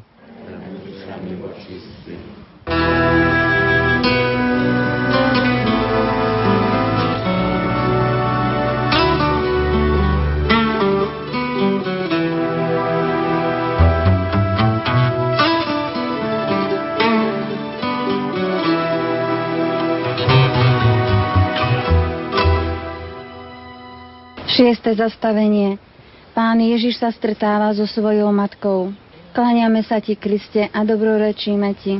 Šiesté 24.87 25.03
zastavenie. 25.03 25.83
Pán 26.31 26.63
Ježiš 26.63 27.03
sa 27.03 27.11
stretáva 27.11 27.75
so 27.75 27.91
svojou 27.91 28.31
matkou. 28.31 28.95
Kláňame 29.35 29.83
sa 29.83 29.99
ti, 29.99 30.15
Kriste, 30.15 30.71
a 30.71 30.87
dobrorečíme 30.87 31.75
ti. 31.83 31.99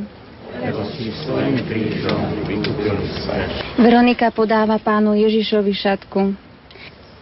Veronika 3.75 4.31
podáva 4.31 4.79
pánu 4.79 5.19
Ježišovi 5.19 5.75
šatku. 5.75 6.31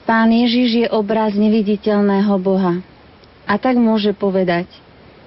Pán 0.04 0.28
Ježiš 0.36 0.84
je 0.84 0.86
obraz 0.92 1.32
neviditeľného 1.32 2.36
Boha. 2.44 2.84
A 3.48 3.56
tak 3.56 3.80
môže 3.80 4.12
povedať, 4.12 4.68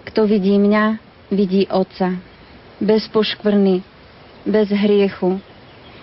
kto 0.06 0.30
vidí 0.30 0.62
mňa, 0.62 1.02
vidí 1.34 1.66
Otca. 1.66 2.14
Bez 2.78 3.10
poškvrny, 3.10 3.82
bez 4.46 4.70
hriechu. 4.70 5.42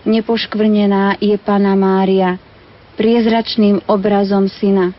Nepoškvrnená 0.02 1.22
je 1.22 1.38
Pana 1.38 1.78
Mária, 1.78 2.42
priezračným 2.94 3.87
obrazom 3.90 4.46
syna. 4.46 4.94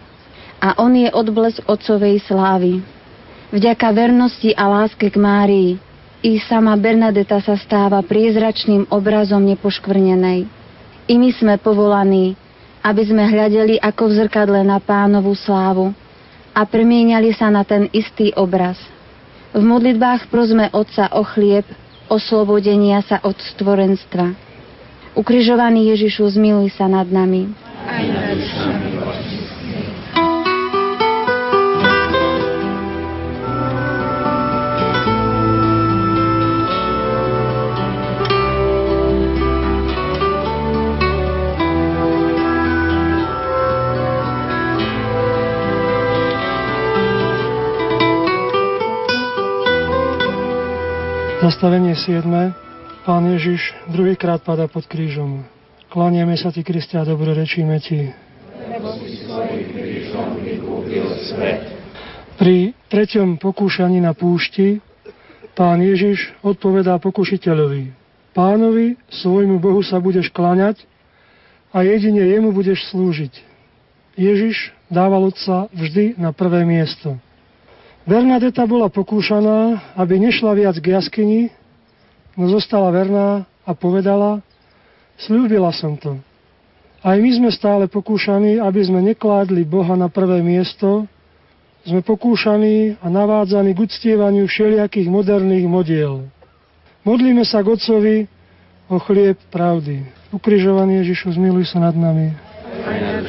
A 0.59 0.79
on 0.79 0.95
je 0.95 1.11
odblesk 1.11 1.63
otcovej 1.67 2.23
slávy. 2.25 2.81
Vďaka 3.53 3.87
vernosti 3.95 4.51
a 4.55 4.67
láske 4.67 5.11
k 5.11 5.17
Márii 5.19 5.71
i 6.25 6.41
sama 6.41 6.73
Bernadeta 6.73 7.37
sa 7.37 7.53
stáva 7.53 8.01
priezračným 8.01 8.89
obrazom 8.89 9.45
nepoškvrnenej. 9.45 10.49
I 11.05 11.13
my 11.21 11.29
sme 11.37 11.55
povolaní, 11.61 12.33
aby 12.81 13.03
sme 13.05 13.29
hľadeli 13.29 13.77
ako 13.77 14.09
v 14.09 14.13
zrkadle 14.25 14.61
na 14.65 14.81
pánovú 14.81 15.37
slávu 15.37 15.93
a 16.55 16.65
premieniali 16.65 17.29
sa 17.35 17.53
na 17.53 17.61
ten 17.61 17.91
istý 17.93 18.33
obraz. 18.33 18.79
V 19.53 19.61
modlitbách 19.61 20.27
prosme 20.33 20.67
Otca 20.73 21.13
o 21.13 21.21
chlieb, 21.23 21.63
oslobodenia 22.09 23.05
sa 23.05 23.21
od 23.21 23.37
stvorenstva. 23.55 24.33
Ukrižovaný 25.15 25.95
Ježišu, 25.95 26.27
zmiluj 26.35 26.75
sa 26.75 26.91
nad 26.91 27.07
nami. 27.07 27.64
Aj 27.85 28.03
nad 28.09 28.37
nami. 28.37 28.95
Zastavenie 51.45 51.93
7. 51.93 52.25
Pán 53.05 53.23
Ježiš 53.29 53.77
druhýkrát 53.85 54.41
pada 54.41 54.65
pod 54.65 54.89
krížom. 54.89 55.54
Klanieme 55.95 56.35
sa 56.35 56.51
ti, 56.51 56.59
Kristia, 56.59 57.07
rečíme 57.07 57.79
ti. 57.79 58.11
Pri 62.35 62.75
treťom 62.91 63.39
pokúšaní 63.39 64.03
na 64.03 64.11
púšti 64.11 64.83
pán 65.55 65.79
Ježiš 65.79 66.35
odpovedá 66.43 66.99
pokušiteľovi. 66.99 67.95
Pánovi, 68.35 68.99
svojmu 69.07 69.55
Bohu 69.63 69.79
sa 69.87 70.03
budeš 70.03 70.27
kláňať 70.35 70.83
a 71.71 71.87
jedine 71.87 72.27
jemu 72.27 72.51
budeš 72.51 72.91
slúžiť. 72.91 73.31
Ježiš 74.19 74.75
dával 74.91 75.31
otca 75.31 75.71
vždy 75.71 76.19
na 76.19 76.35
prvé 76.35 76.67
miesto. 76.67 77.15
Bernadeta 78.03 78.67
bola 78.67 78.91
pokúšaná, 78.91 79.95
aby 79.95 80.19
nešla 80.19 80.59
viac 80.59 80.75
k 80.75 80.91
jaskyni, 80.91 81.55
no 82.35 82.51
zostala 82.51 82.91
verná 82.91 83.47
a 83.63 83.71
povedala, 83.71 84.43
slúbila 85.19 85.71
som 85.75 85.95
to. 85.95 86.17
Aj 87.05 87.21
my 87.21 87.29
sme 87.37 87.53
stále 87.53 87.85
pokúšaní, 87.85 88.57
aby 88.57 88.81
sme 88.81 88.97
nekládli 89.05 89.61
Boha 89.61 89.93
na 89.93 90.09
prvé 90.09 90.41
miesto, 90.41 91.05
sme 91.85 92.01
pokúšaní 92.01 92.97
a 92.97 93.05
navádzaní 93.13 93.77
k 93.77 93.85
uctievaniu 93.85 94.49
všelijakých 94.49 95.05
moderných 95.05 95.69
modiel. 95.69 96.25
Modlíme 97.05 97.45
sa 97.45 97.61
k 97.61 97.77
Otcovi 97.77 98.25
o 98.89 98.97
chlieb 98.97 99.37
pravdy. 99.53 100.01
Ukrižovaný 100.33 101.05
Ježišu, 101.05 101.37
zmiluj 101.37 101.69
sa 101.69 101.85
nad 101.85 101.93
nami. 101.93 102.33
Aj 102.81 102.97
nad 102.97 103.21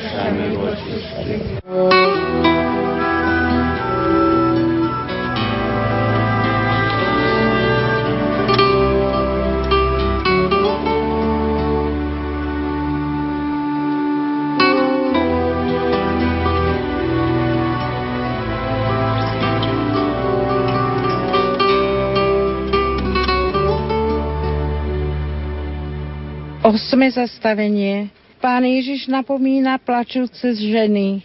Osme 26.96 27.12
zastavenie. 27.12 28.08
Pán 28.40 28.64
Ježiš 28.64 29.12
napomína 29.12 29.76
plačúce 29.76 30.56
ženy. 30.56 31.20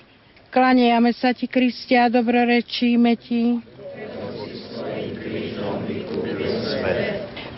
Klaniame 0.52 1.16
sa 1.16 1.32
ti, 1.32 1.48
Kristia, 1.48 2.12
dobrorečíme 2.12 3.16
ti. 3.16 3.56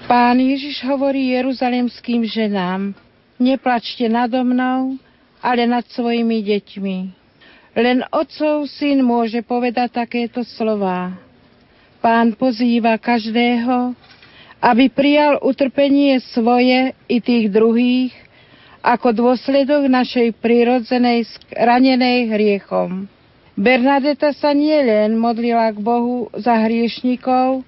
Pán 0.05 0.37
Ježiš 0.37 0.85
hovorí 0.85 1.33
jeruzalemským 1.33 2.21
ženám, 2.29 2.93
neplačte 3.41 4.05
nado 4.05 4.45
mnou, 4.45 4.93
ale 5.41 5.65
nad 5.65 5.81
svojimi 5.89 6.37
deťmi. 6.45 6.97
Len 7.73 8.05
otcov 8.13 8.69
syn 8.69 9.01
môže 9.01 9.41
povedať 9.41 9.89
takéto 9.89 10.45
slová. 10.45 11.17
Pán 11.97 12.37
pozýva 12.37 12.93
každého, 13.01 13.97
aby 14.63 14.87
prijal 14.87 15.43
utrpenie 15.43 16.23
svoje 16.31 16.95
i 17.11 17.19
tých 17.19 17.51
druhých 17.51 18.15
ako 18.79 19.11
dôsledok 19.11 19.91
našej 19.91 20.39
prirodzenej 20.39 21.27
ranenej 21.51 22.31
hriechom. 22.31 23.11
Bernadeta 23.59 24.31
sa 24.31 24.55
nielen 24.55 25.19
modlila 25.19 25.67
k 25.75 25.83
Bohu 25.83 26.31
za 26.31 26.63
hriešnikov, 26.63 27.67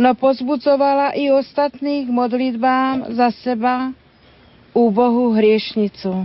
no 0.00 0.10
pozbudzovala 0.16 1.12
i 1.12 1.28
ostatných 1.28 2.08
modlitbám 2.08 3.12
za 3.12 3.28
seba 3.44 3.92
u 4.72 4.88
Bohu 4.88 5.36
hriešnicu. 5.36 6.24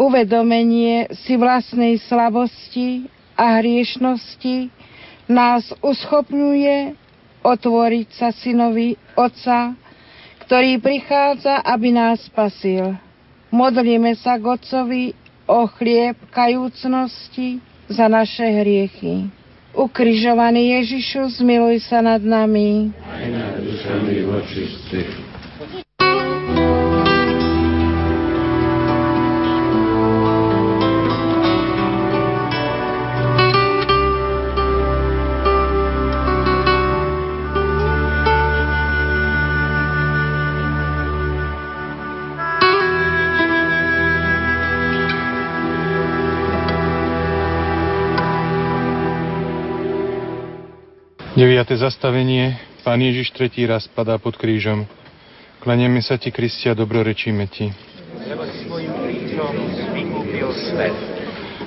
Uvedomenie 0.00 1.12
si 1.24 1.36
vlastnej 1.36 2.00
slabosti 2.08 3.08
a 3.36 3.60
hriešnosti 3.60 4.72
nás 5.28 5.64
uschopňuje 5.84 7.05
otvoriť 7.46 8.08
sa 8.18 8.34
synovi 8.34 8.98
Otca, 9.14 9.78
ktorý 10.42 10.82
prichádza, 10.82 11.62
aby 11.62 11.94
nás 11.94 12.26
spasil. 12.26 12.98
Modlíme 13.54 14.18
sa 14.18 14.34
k 14.34 14.58
Otcovi 14.58 15.14
o 15.46 15.70
chlieb 15.78 16.18
kajúcnosti 16.34 17.62
za 17.86 18.10
naše 18.10 18.42
hriechy. 18.42 19.30
Ukrižovaný 19.76 20.82
Ježišu, 20.82 21.38
zmiluj 21.38 21.86
sa 21.86 22.02
nad 22.02 22.18
nami. 22.24 22.90
Aj 23.06 23.26
nad 23.30 23.62
dušami 23.62 24.26
očistých. 24.26 25.35
9. 51.36 51.68
zastavenie. 51.76 52.56
Pán 52.80 52.96
Ježiš 52.96 53.28
tretí 53.36 53.68
raz 53.68 53.84
padá 53.84 54.16
pod 54.16 54.40
krížom. 54.40 54.88
Klanieme 55.60 56.00
sa 56.00 56.16
ti, 56.16 56.32
Kristia, 56.32 56.72
dobrorečíme 56.72 57.44
ti. 57.52 57.76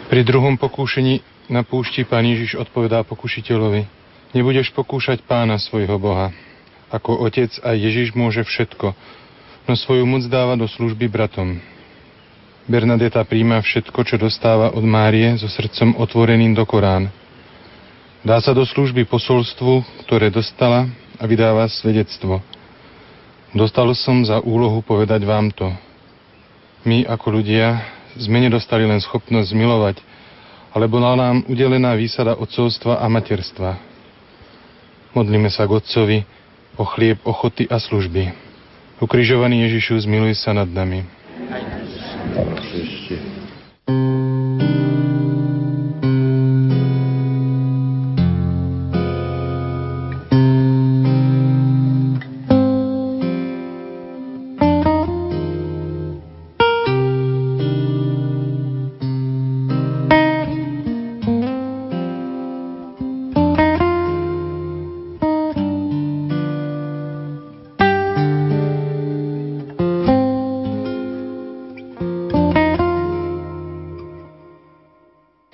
Pri 0.10 0.22
druhom 0.26 0.58
pokúšení 0.58 1.22
na 1.54 1.62
púšti 1.62 2.02
pán 2.02 2.26
Ježiš 2.26 2.58
odpovedá 2.58 3.06
pokušiteľovi. 3.06 3.86
Nebudeš 4.34 4.74
pokúšať 4.74 5.22
pána 5.30 5.62
svojho 5.62 6.02
Boha. 6.02 6.34
Ako 6.90 7.22
otec 7.22 7.54
a 7.62 7.78
Ježiš 7.78 8.18
môže 8.18 8.42
všetko, 8.42 8.98
no 9.70 9.74
svoju 9.78 10.02
moc 10.10 10.26
dáva 10.26 10.58
do 10.58 10.66
služby 10.66 11.06
bratom. 11.06 11.62
Bernadeta 12.66 13.22
príjma 13.22 13.62
všetko, 13.62 14.02
čo 14.02 14.18
dostáva 14.18 14.74
od 14.74 14.82
Márie 14.82 15.38
so 15.38 15.46
srdcom 15.46 15.94
otvoreným 16.02 16.58
do 16.58 16.66
Korán. 16.66 17.14
Dá 18.20 18.36
sa 18.44 18.52
do 18.52 18.68
služby 18.68 19.08
posolstvu, 19.08 20.04
ktoré 20.04 20.28
dostala 20.28 20.92
a 21.16 21.24
vydáva 21.24 21.64
svedectvo. 21.72 22.44
Dostal 23.56 23.88
som 23.96 24.28
za 24.28 24.44
úlohu 24.44 24.84
povedať 24.84 25.24
vám 25.24 25.48
to. 25.56 25.72
My 26.84 27.08
ako 27.08 27.40
ľudia 27.40 27.80
sme 28.20 28.44
nedostali 28.44 28.84
len 28.84 29.00
schopnosť 29.00 29.56
milovať, 29.56 30.04
ale 30.76 30.92
bola 30.92 31.16
nám 31.16 31.48
udelená 31.48 31.96
výsada 31.96 32.36
otcovstva 32.36 33.00
a 33.00 33.08
materstva. 33.08 33.80
Modlíme 35.16 35.48
sa 35.48 35.64
k 35.64 35.80
Otcovi 35.80 36.20
o 36.76 36.84
chlieb 36.84 37.24
ochoty 37.24 37.72
a 37.72 37.80
služby. 37.80 38.36
Ukrižovaný 39.00 39.64
Ježišu, 39.72 39.96
zmiluj 40.04 40.36
sa 40.44 40.52
nad 40.52 40.68
nami. 40.68 41.08
Aj 41.50 41.64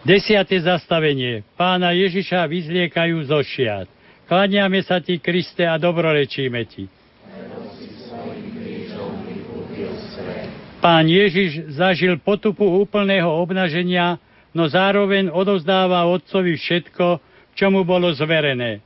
Desiate 0.05 0.61
zastavenie. 0.61 1.41
Pána 1.57 1.89
Ježiša 1.89 2.45
vyzliekajú 2.45 3.25
zo 3.25 3.41
šiat. 3.41 3.89
Klaniame 4.29 4.85
sa 4.85 5.01
ti, 5.01 5.17
Kriste, 5.17 5.65
a 5.65 5.81
dobrorečíme 5.81 6.61
ti. 6.69 6.85
Pán 10.77 11.09
Ježiš 11.09 11.73
zažil 11.73 12.21
potupu 12.21 12.85
úplného 12.85 13.25
obnaženia, 13.25 14.21
no 14.53 14.69
zároveň 14.69 15.33
odovzdáva 15.33 16.05
Otcovi 16.05 16.53
všetko, 16.53 17.17
čo 17.57 17.73
mu 17.73 17.81
bolo 17.81 18.13
zverené. 18.13 18.85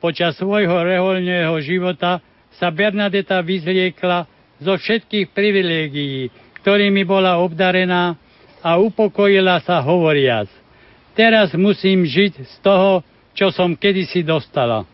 Počas 0.00 0.40
svojho 0.40 0.80
reholného 0.80 1.52
života 1.60 2.24
sa 2.56 2.72
Bernadeta 2.72 3.44
vyzliekla 3.44 4.24
zo 4.64 4.80
všetkých 4.80 5.28
privilégií, 5.36 6.32
ktorými 6.64 7.04
bola 7.04 7.36
obdarená 7.44 8.16
a 8.64 8.80
upokojila 8.80 9.60
sa 9.60 9.84
hovoriac. 9.84 10.48
Teraz 11.12 11.52
musím 11.52 12.08
žiť 12.08 12.32
z 12.48 12.54
toho, 12.64 13.04
čo 13.36 13.52
som 13.52 13.76
kedysi 13.76 14.24
dostala. 14.24 14.88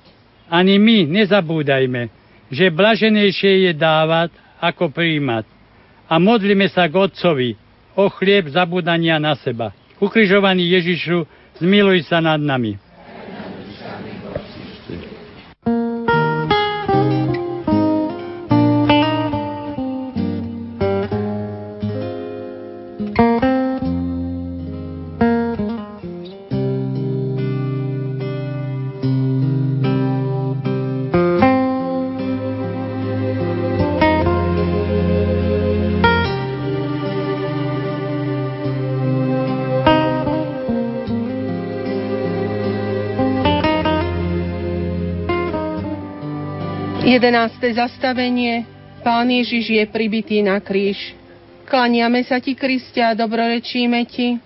Ani 0.50 0.82
my 0.82 1.06
nezabúdajme, 1.06 2.10
že 2.50 2.74
blaženejšie 2.74 3.70
je 3.70 3.72
dávať, 3.78 4.34
ako 4.60 4.92
príjmať 4.92 5.48
a 6.10 6.18
modlíme 6.18 6.66
sa 6.66 6.90
k 6.90 6.98
Otcovi 6.98 7.50
o 7.94 8.10
chlieb 8.10 8.50
zabudania 8.50 9.22
na 9.22 9.38
seba. 9.38 9.70
Ukrižovaný 10.02 10.66
Ježišu, 10.74 11.22
zmiluj 11.62 12.10
sa 12.10 12.18
nad 12.18 12.42
nami. 12.42 12.74
Jedenácté 47.20 47.76
zastavenie. 47.76 48.64
Pán 49.04 49.28
Ježiš 49.28 49.76
je 49.76 49.84
pribitý 49.92 50.40
na 50.40 50.56
kríž. 50.56 50.96
Klaniame 51.68 52.24
sa 52.24 52.40
ti, 52.40 52.56
Kristia, 52.56 53.12
a 53.12 53.18
dobrorečíme 53.20 54.00
ti. 54.08 54.40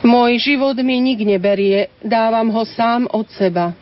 Môj 0.00 0.32
život 0.40 0.80
mi 0.80 0.96
nik 0.96 1.20
neberie, 1.28 1.92
dávam 2.00 2.48
ho 2.48 2.64
sám 2.64 3.04
od 3.12 3.28
seba. 3.36 3.76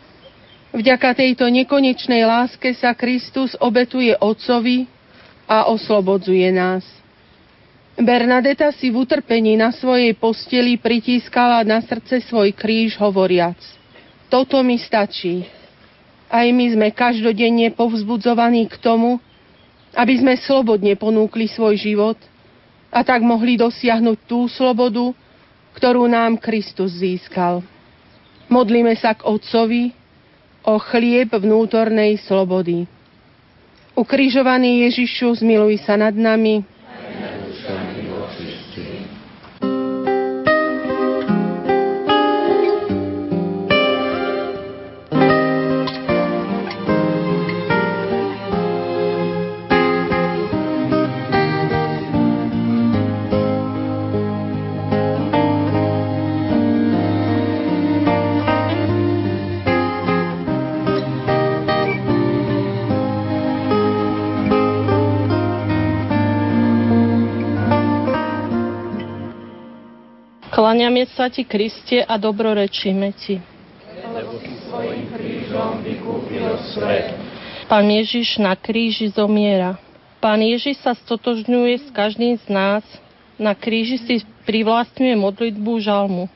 Vďaka 0.75 1.15
tejto 1.15 1.47
nekonečnej 1.47 2.27
láske 2.27 2.75
sa 2.75 2.91
Kristus 2.99 3.55
obetuje 3.63 4.19
Otcovi 4.19 4.91
a 5.47 5.71
oslobodzuje 5.71 6.51
nás. 6.51 6.83
Bernadeta 7.95 8.75
si 8.75 8.91
v 8.91 9.07
utrpení 9.07 9.55
na 9.55 9.71
svojej 9.71 10.11
posteli 10.19 10.75
pritískala 10.75 11.63
na 11.63 11.79
srdce 11.87 12.19
svoj 12.27 12.51
kríž 12.51 12.99
hovoriac– 12.99 13.63
toto 14.27 14.61
mi 14.63 14.79
stačí. 14.79 15.47
Aj 16.27 16.47
my 16.51 16.67
sme 16.75 16.89
každodenne 16.91 17.71
povzbudzovaní 17.75 18.67
k 18.67 18.77
tomu, 18.83 19.23
aby 19.95 20.15
sme 20.19 20.35
slobodne 20.37 20.99
ponúkli 20.99 21.47
svoj 21.49 21.79
život 21.79 22.19
a 22.91 23.01
tak 23.07 23.23
mohli 23.23 23.57
dosiahnuť 23.57 24.19
tú 24.29 24.51
slobodu, 24.51 25.15
ktorú 25.79 26.11
nám 26.11 26.37
Kristus 26.37 26.99
získal. 26.99 27.63
Modlíme 28.47 28.95
sa 28.99 29.15
k 29.15 29.27
Otcovi 29.27 29.91
o 30.67 30.79
chlieb 30.83 31.31
vnútornej 31.31 32.19
slobody. 32.27 32.87
Ukrižovaný 33.97 34.85
Ježišu, 34.91 35.41
zmiluj 35.41 35.81
sa 35.87 35.97
nad 35.97 36.13
nami, 36.13 36.61
Kláňame 70.87 71.11
sa 71.19 71.27
ti, 71.27 71.43
Kriste, 71.43 71.99
a 71.99 72.15
dobrorečíme 72.15 73.11
ti. 73.19 73.43
Pán 77.67 77.91
Ježiš 77.91 78.39
na 78.39 78.55
kríži 78.55 79.11
zomiera. 79.11 79.83
Pán 80.23 80.39
Ježiš 80.47 80.79
sa 80.87 80.95
stotožňuje 80.95 81.83
s 81.83 81.87
každým 81.91 82.39
z 82.39 82.47
nás. 82.47 82.87
Na 83.35 83.59
kríži 83.59 83.99
si 83.99 84.23
privlastňuje 84.47 85.19
modlitbu 85.19 85.73
žalmu. 85.83 86.31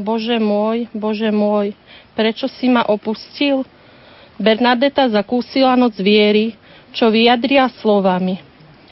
Bože 0.00 0.40
môj, 0.40 0.88
Bože 0.96 1.28
môj, 1.28 1.76
prečo 2.16 2.48
si 2.48 2.72
ma 2.72 2.88
opustil? 2.88 3.68
Bernadeta 4.40 5.12
zakúsila 5.12 5.76
noc 5.76 6.00
viery, 6.00 6.56
čo 6.96 7.12
vyjadria 7.12 7.68
slovami. 7.84 8.40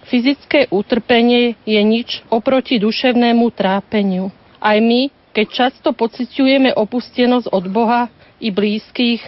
Fyzické 0.04 0.68
utrpenie 0.68 1.56
je 1.64 1.80
nič 1.80 2.28
oproti 2.28 2.76
duševnému 2.76 3.48
trápeniu. 3.56 4.36
Aj 4.58 4.78
my, 4.82 5.10
keď 5.30 5.46
často 5.50 5.94
pociťujeme 5.94 6.74
opustenosť 6.74 7.46
od 7.54 7.64
Boha 7.70 8.10
i 8.42 8.50
blízkych, 8.50 9.22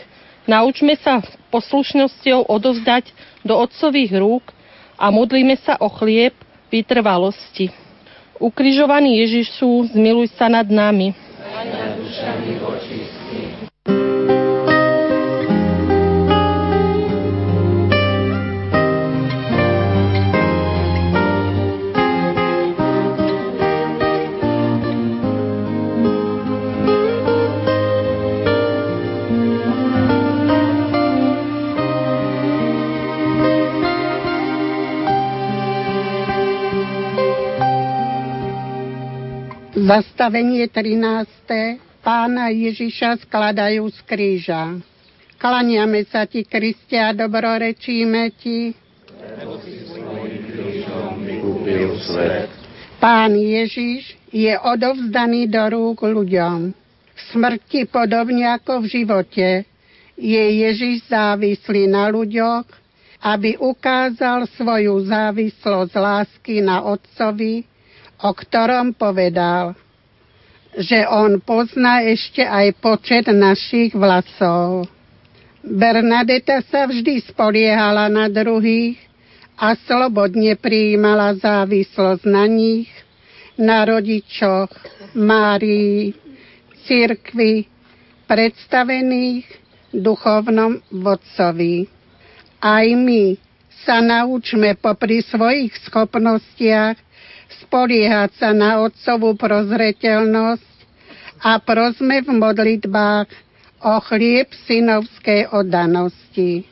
naučme 0.50 0.98
sa 0.98 1.22
poslušnosťou 1.54 2.50
odovzdať 2.50 3.14
do 3.46 3.54
otcových 3.54 4.12
rúk 4.18 4.44
a 4.98 5.08
modlíme 5.14 5.54
sa 5.62 5.78
o 5.78 5.88
chlieb 5.90 6.34
vytrvalosti. 6.70 7.70
Ukrižovaný 8.40 9.20
Ježišu, 9.22 9.92
zmiluj 9.94 10.32
sa 10.34 10.48
nad 10.48 10.66
nami. 10.66 11.12
Zastavenie 39.90 40.70
13. 40.70 41.82
Pána 42.06 42.46
Ježiša 42.54 43.26
skladajú 43.26 43.90
z 43.90 43.98
kríža. 44.06 44.78
Klaniame 45.34 46.06
sa 46.06 46.30
ti, 46.30 46.46
Kristia, 46.46 47.10
dobrorečíme 47.10 48.30
ti. 48.38 48.70
Pán 53.02 53.34
Ježiš 53.34 54.14
je 54.30 54.54
odovzdaný 54.62 55.50
do 55.50 55.66
rúk 55.66 56.06
ľuďom. 56.06 56.70
V 57.10 57.20
smrti 57.34 57.90
podobne 57.90 58.46
ako 58.46 58.86
v 58.86 58.94
živote 58.94 59.66
je 60.14 60.44
Ježiš 60.70 61.10
závislý 61.10 61.90
na 61.90 62.06
ľuďoch, 62.14 62.62
aby 63.26 63.58
ukázal 63.58 64.46
svoju 64.54 65.02
závislosť 65.10 65.92
lásky 65.98 66.62
na 66.62 66.78
Otcovi 66.86 67.66
o 68.20 68.30
ktorom 68.36 68.92
povedal, 68.92 69.72
že 70.76 71.02
on 71.08 71.42
pozná 71.42 72.04
ešte 72.06 72.46
aj 72.46 72.78
počet 72.78 73.26
našich 73.26 73.96
vlasov. 73.96 74.86
Bernadeta 75.60 76.62
sa 76.64 76.88
vždy 76.88 77.20
spoliehala 77.26 78.08
na 78.08 78.32
druhých 78.32 78.96
a 79.60 79.76
slobodne 79.76 80.56
prijímala 80.56 81.36
závislosť 81.36 82.24
na 82.24 82.48
nich, 82.48 82.88
na 83.60 83.84
rodičoch, 83.84 84.72
Márii, 85.10 86.14
cirkvi, 86.86 87.66
predstavených 88.24 89.44
duchovnom 89.90 90.80
vodcovi. 90.94 91.90
Aj 92.62 92.86
my 92.86 93.34
sa 93.82 93.98
naučme 93.98 94.78
popri 94.78 95.20
svojich 95.26 95.74
schopnostiach 95.82 97.09
spoliehať 97.64 98.30
sa 98.38 98.50
na 98.54 98.82
Otcovú 98.82 99.34
prozreteľnosť 99.34 100.70
a 101.40 101.56
prosme 101.58 102.20
v 102.20 102.30
modlitbách 102.36 103.28
o 103.80 103.94
chlieb 104.04 104.52
synovskej 104.68 105.48
oddanosti. 105.50 106.68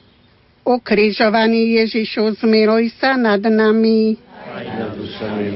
Ukrižovaný 0.69 1.81
Ježišu, 1.81 2.37
zmiluj 2.45 2.93
sa 3.01 3.17
nad 3.17 3.41
nami. 3.41 4.21
Aj 4.53 4.67
nad 4.77 4.93
dušami 4.93 5.49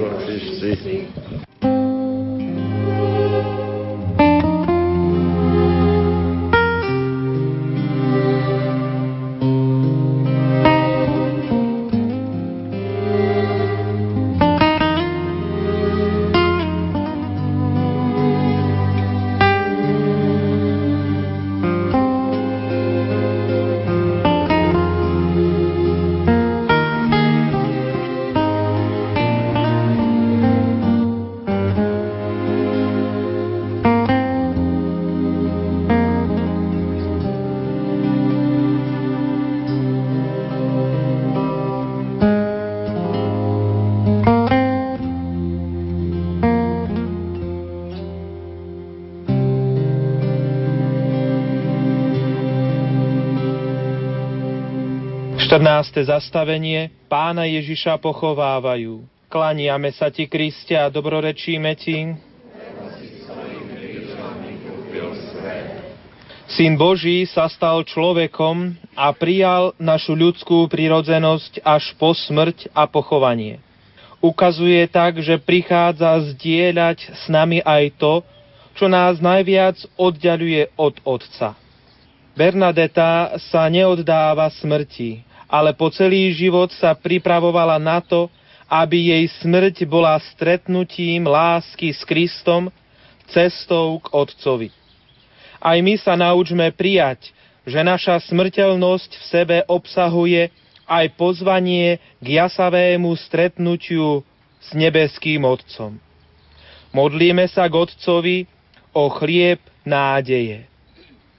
vočistí. 55.83 56.07
14. 56.07 56.07
zastavenie 56.07 56.95
Pána 57.11 57.43
Ježiša 57.51 57.99
pochovávajú. 57.99 59.03
Klaniame 59.27 59.91
sa 59.91 60.15
ti, 60.15 60.31
Kriste, 60.31 60.79
a 60.79 60.87
dobrorečíme 60.87 61.75
ti. 61.75 62.15
Syn 66.53 66.77
Boží 66.77 67.25
sa 67.25 67.49
stal 67.49 67.81
človekom 67.81 68.77
a 68.93 69.09
prijal 69.17 69.73
našu 69.81 70.13
ľudskú 70.13 70.69
prirodzenosť 70.69 71.65
až 71.65 71.97
po 71.97 72.13
smrť 72.13 72.69
a 72.77 72.85
pochovanie. 72.85 73.57
Ukazuje 74.21 74.85
tak, 74.93 75.19
že 75.19 75.41
prichádza 75.41 76.37
zdieľať 76.37 76.99
s 77.11 77.25
nami 77.33 77.65
aj 77.65 77.97
to, 77.97 78.15
čo 78.77 78.87
nás 78.87 79.17
najviac 79.17 79.81
oddialuje 79.97 80.69
od 80.77 81.01
Otca. 81.09 81.57
Bernadeta 82.37 83.41
sa 83.49 83.65
neoddáva 83.73 84.53
smrti, 84.53 85.32
ale 85.53 85.77
po 85.77 85.93
celý 85.93 86.33
život 86.33 86.73
sa 86.73 86.97
pripravovala 86.97 87.77
na 87.77 88.01
to, 88.01 88.33
aby 88.73 89.13
jej 89.13 89.29
smrť 89.45 89.85
bola 89.85 90.17
stretnutím 90.33 91.29
lásky 91.29 91.93
s 91.93 92.01
Kristom, 92.09 92.73
cestou 93.29 94.01
k 94.01 94.09
Otcovi. 94.17 94.73
Aj 95.61 95.77
my 95.77 96.01
sa 96.01 96.17
naučme 96.17 96.73
prijať, 96.73 97.37
že 97.69 97.85
naša 97.85 98.17
smrteľnosť 98.33 99.11
v 99.13 99.25
sebe 99.29 99.57
obsahuje 99.69 100.49
aj 100.89 101.07
pozvanie 101.21 102.01
k 102.19 102.27
jasavému 102.41 103.13
stretnutiu 103.29 104.25
s 104.57 104.73
nebeským 104.73 105.45
Otcom. 105.45 106.01
Modlíme 106.97 107.45
sa 107.53 107.69
k 107.69 107.77
Otcovi 107.77 108.39
o 108.97 109.13
chlieb 109.21 109.61
nádeje. 109.85 110.65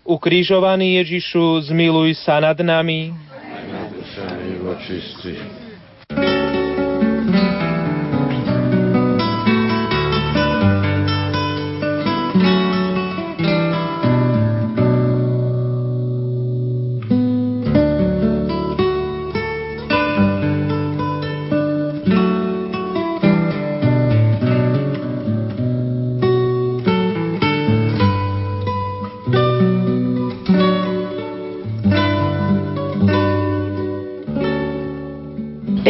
Ukrižovaný 0.06 1.02
Ježišu, 1.02 1.74
zmiluj 1.74 2.20
sa 2.22 2.38
nad 2.38 2.58
nami, 2.60 3.16
očistí. 4.74 5.63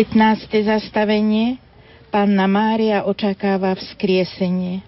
15. 0.04 0.68
zastavenie 0.68 1.64
Panna 2.12 2.44
Mária 2.44 3.08
očakáva 3.08 3.72
vzkriesenie. 3.72 4.84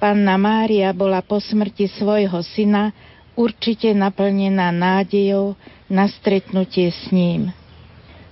Panna 0.00 0.40
Mária 0.40 0.88
bola 0.96 1.20
po 1.20 1.36
smrti 1.36 1.84
svojho 1.84 2.40
syna 2.40 2.96
určite 3.36 3.92
naplnená 3.92 4.72
nádejou 4.72 5.52
na 5.92 6.08
stretnutie 6.08 6.88
s 6.88 7.12
ním. 7.12 7.52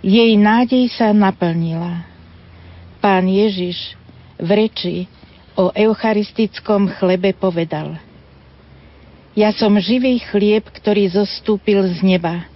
Jej 0.00 0.40
nádej 0.40 0.88
sa 0.88 1.12
naplnila. 1.12 2.08
Pán 3.04 3.28
Ježiš 3.28 3.92
v 4.40 4.48
reči 4.56 4.96
o 5.52 5.68
eucharistickom 5.68 6.96
chlebe 6.96 7.36
povedal 7.36 8.00
Ja 9.36 9.52
som 9.52 9.76
živý 9.76 10.16
chlieb, 10.32 10.64
ktorý 10.64 11.12
zostúpil 11.12 11.84
z 11.92 12.00
neba. 12.00 12.48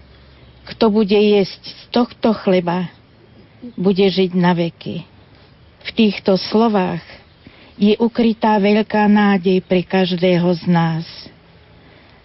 Kto 0.64 0.88
bude 0.88 1.20
jesť 1.20 1.60
z 1.60 1.82
tohto 1.92 2.32
chleba, 2.32 2.88
bude 3.76 4.04
žiť 4.04 4.32
na 4.32 4.56
veky. 4.56 5.04
V 5.80 5.90
týchto 5.96 6.36
slovách 6.36 7.04
je 7.80 7.96
ukrytá 7.96 8.60
veľká 8.60 9.08
nádej 9.08 9.64
pre 9.64 9.80
každého 9.84 10.48
z 10.60 10.64
nás. 10.68 11.06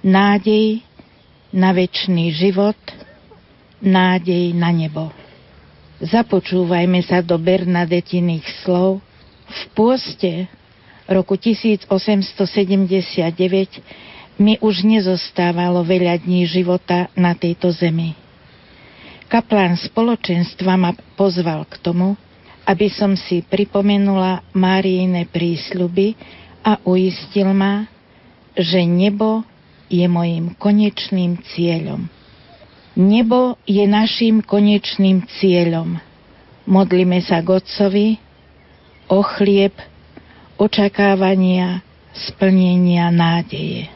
Nádej 0.03 0.83
na 1.55 1.71
väčší 1.71 2.35
život, 2.35 2.75
nádej 3.79 4.51
na 4.51 4.71
nebo. 4.75 5.11
Započúvajme 6.03 6.99
sa 7.07 7.23
do 7.23 7.39
Bernadetiných 7.39 8.43
slov. 8.67 8.99
V 9.47 9.61
pôste 9.71 10.51
roku 11.07 11.39
1879 11.39 12.27
mi 14.35 14.59
už 14.59 14.83
nezostávalo 14.83 15.79
veľa 15.87 16.19
dní 16.19 16.43
života 16.43 17.07
na 17.15 17.31
tejto 17.31 17.71
zemi 17.71 18.24
Kaplán 19.25 19.73
spoločenstva 19.73 20.77
ma 20.77 20.93
pozval 21.17 21.65
k 21.65 21.81
tomu, 21.81 22.13
aby 22.65 22.89
som 22.89 23.17
si 23.17 23.41
pripomenula 23.45 24.45
Máriine 24.53 25.25
prísľuby 25.29 26.13
a 26.65 26.81
uistil 26.85 27.49
ma, 27.53 27.85
že 28.57 28.81
nebo 28.85 29.45
je 29.89 30.05
mojim 30.09 30.53
konečným 30.57 31.37
cieľom. 31.53 32.09
Nebo 32.95 33.59
je 33.67 33.83
našim 33.85 34.41
konečným 34.41 35.25
cieľom. 35.41 35.99
Modlíme 36.65 37.21
sa 37.21 37.43
k 37.43 37.61
Otcovi 37.61 38.07
o 39.11 39.21
chlieb, 39.21 39.75
očakávania, 40.57 41.83
splnenia 42.15 43.11
nádeje. 43.11 43.91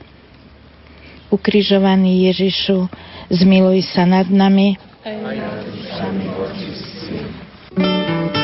Ukrižovaný 1.33 2.29
Ježišu, 2.29 2.89
zmiluj 3.31 3.85
sa 3.89 4.03
nad 4.05 4.27
nami, 4.27 4.88
Ai, 5.01 5.15
ai, 5.15 5.39
ai, 5.39 5.39
ai, 6.01 6.27
ai, 7.77 8.38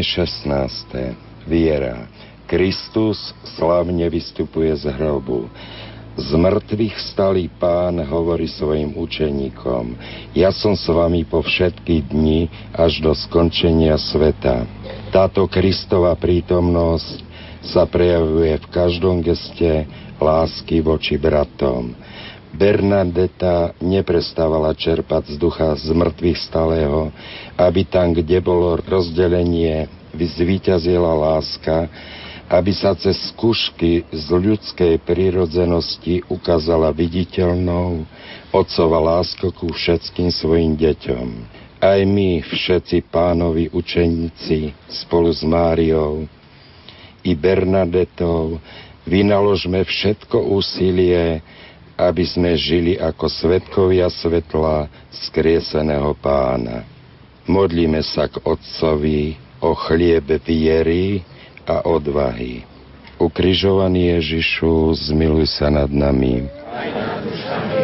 Zastavenie 0.00 1.12
16. 1.12 1.44
Viera. 1.44 2.08
Kristus 2.48 3.36
slavne 3.56 4.08
vystupuje 4.08 4.72
z 4.72 4.88
hrobu. 4.96 5.52
Z 6.16 6.40
mŕtvych 6.40 6.96
stalý 7.12 7.52
pán 7.60 8.00
hovorí 8.08 8.48
svojim 8.48 8.96
učeníkom, 8.96 9.94
ja 10.32 10.56
som 10.56 10.72
s 10.72 10.88
vami 10.88 11.28
po 11.28 11.44
všetky 11.44 12.08
dni 12.12 12.48
až 12.72 13.04
do 13.04 13.12
skončenia 13.12 14.00
sveta. 14.00 14.64
Táto 15.12 15.44
Kristova 15.46 16.16
prítomnosť 16.16 17.20
sa 17.60 17.84
prejavuje 17.84 18.56
v 18.56 18.66
každom 18.72 19.20
geste 19.20 19.84
lásky 20.16 20.80
voči 20.80 21.20
bratom. 21.20 21.92
Bernadeta 22.50 23.72
neprestávala 23.78 24.74
čerpať 24.74 25.34
z 25.34 25.36
ducha 25.38 25.70
z 25.78 25.94
mŕtvych 25.94 26.38
stalého, 26.50 27.14
aby 27.54 27.86
tam, 27.86 28.10
kde 28.10 28.42
bolo 28.42 28.74
rozdelenie, 28.82 29.86
vyzvíťazila 30.10 31.14
láska, 31.14 31.86
aby 32.50 32.74
sa 32.74 32.98
cez 32.98 33.14
skúšky 33.30 34.02
z 34.10 34.26
ľudskej 34.26 34.98
prírodzenosti 35.06 36.26
ukázala 36.26 36.90
viditeľnou 36.90 38.02
otcova 38.50 38.98
láska 38.98 39.54
ku 39.54 39.70
všetkým 39.70 40.34
svojim 40.34 40.74
deťom. 40.74 41.26
Aj 41.78 42.02
my, 42.02 42.42
všetci 42.42 43.06
pánovi 43.08 43.70
učeníci, 43.70 44.74
spolu 44.90 45.30
s 45.30 45.46
Máriou 45.46 46.26
i 47.22 47.32
Bernadetou, 47.38 48.58
vynaložme 49.06 49.86
všetko 49.86 50.50
úsilie, 50.50 51.40
aby 52.08 52.24
sme 52.24 52.56
žili 52.56 52.96
ako 52.96 53.28
svetkovia 53.28 54.08
svetla 54.08 54.88
skrieseného 55.12 56.16
pána. 56.16 56.86
Modlíme 57.44 58.00
sa 58.00 58.30
k 58.30 58.40
Otcovi 58.46 59.36
o 59.60 59.76
chliebe 59.76 60.40
viery, 60.40 61.20
a 61.70 61.86
odvahy. 61.86 62.66
Ukrižovaný 63.20 64.18
Ježišu, 64.18 64.96
zmiluj 64.96 65.46
sa 65.60 65.70
nad 65.70 65.92
nami. 65.92 66.48
Aj 66.72 66.88
nad 66.88 67.20
dušami 67.22 67.80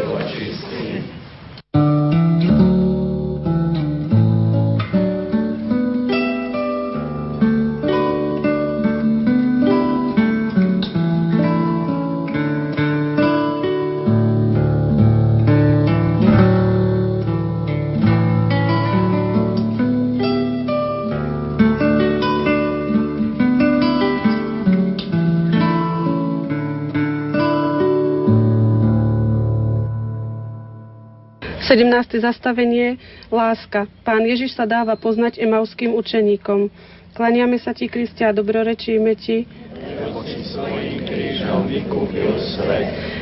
17. 32.06 32.22
zastavenie 32.22 33.02
Láska. 33.34 33.90
Pán 34.06 34.22
Ježiš 34.22 34.54
sa 34.54 34.62
dáva 34.62 34.94
poznať 34.94 35.42
emauským 35.42 35.90
učeníkom. 35.90 36.70
Klaniame 37.18 37.58
sa 37.58 37.74
ti, 37.74 37.90
Kristia, 37.90 38.30
a 38.30 38.36
dobrorečíme 38.36 39.10
ti. 39.18 39.42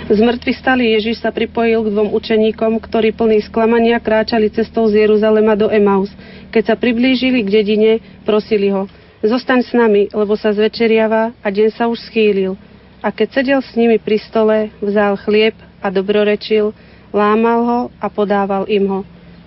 Z 0.04 0.18
mŕtvych 0.20 0.58
stali 0.60 0.92
Ježiš 0.98 1.24
sa 1.24 1.32
pripojil 1.32 1.80
k 1.80 1.92
dvom 1.96 2.12
učeníkom, 2.12 2.76
ktorí 2.82 3.16
plní 3.16 3.40
sklamania 3.46 3.96
kráčali 4.02 4.52
cestou 4.52 4.84
z 4.92 5.08
Jeruzalema 5.08 5.56
do 5.56 5.72
Emaus. 5.72 6.12
Keď 6.52 6.74
sa 6.74 6.76
priblížili 6.76 7.40
k 7.40 7.52
dedine, 7.62 7.92
prosili 8.28 8.68
ho, 8.68 8.84
zostaň 9.24 9.64
s 9.64 9.72
nami, 9.72 10.12
lebo 10.12 10.36
sa 10.36 10.52
zvečeriava 10.52 11.32
a 11.40 11.46
deň 11.48 11.68
sa 11.72 11.88
už 11.88 12.04
schýlil. 12.10 12.58
A 13.00 13.08
keď 13.12 13.28
sedel 13.40 13.60
s 13.64 13.72
nimi 13.76 13.96
pri 13.96 14.20
stole, 14.20 14.68
vzal 14.80 15.16
chlieb 15.24 15.56
a 15.80 15.88
dobrorečil, 15.92 16.72
lámal 17.14 17.60
ho 17.62 17.80
a 18.02 18.10
podával 18.10 18.66
im 18.66 18.90
ho. 18.90 19.00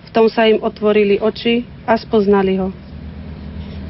V 0.08 0.10
tom 0.16 0.32
sa 0.32 0.48
im 0.48 0.64
otvorili 0.64 1.20
oči 1.20 1.68
a 1.84 2.00
spoznali 2.00 2.56
ho. 2.56 2.72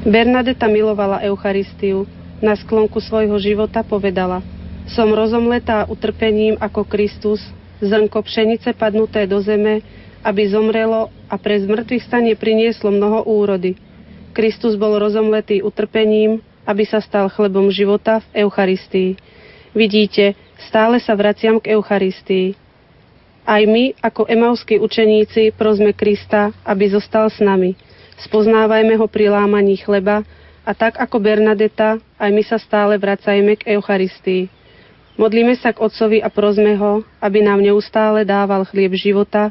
Bernadeta 0.03 0.67
milovala 0.67 1.23
Eucharistiu. 1.23 2.03
Na 2.39 2.55
sklonku 2.55 3.03
svojho 3.03 3.35
života 3.39 3.83
povedala 3.83 4.43
Som 4.87 5.11
rozomletá 5.11 5.87
utrpením 5.87 6.55
ako 6.59 6.87
Kristus, 6.87 7.43
zrnko 7.83 8.23
pšenice 8.23 8.75
padnuté 8.75 9.27
do 9.27 9.39
zeme, 9.43 9.83
aby 10.23 10.47
zomrelo 10.47 11.11
a 11.31 11.35
pre 11.39 11.59
zmrtvých 11.59 12.03
stane 12.03 12.31
prinieslo 12.35 12.91
mnoho 12.91 13.27
úrody. 13.27 13.75
Kristus 14.35 14.79
bol 14.79 14.95
rozomletý 14.99 15.63
utrpením, 15.63 16.39
aby 16.63 16.83
sa 16.87 17.03
stal 17.03 17.27
chlebom 17.31 17.71
života 17.71 18.23
v 18.31 18.47
Eucharistii. 18.47 19.19
Vidíte, 19.75 20.35
stále 20.67 20.99
sa 21.03 21.15
vraciam 21.15 21.59
k 21.59 21.75
Eucharistii. 21.75 22.68
Aj 23.49 23.65
my, 23.65 23.97
ako 23.97 24.29
emauskí 24.29 24.77
učeníci, 24.77 25.57
prosme 25.57 25.89
Krista, 25.97 26.53
aby 26.61 26.85
zostal 26.85 27.33
s 27.33 27.41
nami. 27.41 27.73
Spoznávajme 28.21 28.93
ho 28.93 29.09
pri 29.09 29.33
lámaní 29.33 29.81
chleba 29.81 30.21
a 30.61 30.77
tak 30.77 31.01
ako 31.01 31.17
Bernadeta, 31.17 31.97
aj 32.21 32.29
my 32.29 32.45
sa 32.45 32.61
stále 32.61 33.01
vracajme 33.01 33.57
k 33.57 33.73
Eucharistii. 33.73 34.53
Modlíme 35.17 35.57
sa 35.57 35.73
k 35.73 35.81
Otcovi 35.81 36.21
a 36.21 36.29
prosme 36.29 36.77
ho, 36.77 37.01
aby 37.17 37.41
nám 37.41 37.65
neustále 37.65 38.21
dával 38.21 38.69
chlieb 38.69 38.93
života, 38.93 39.49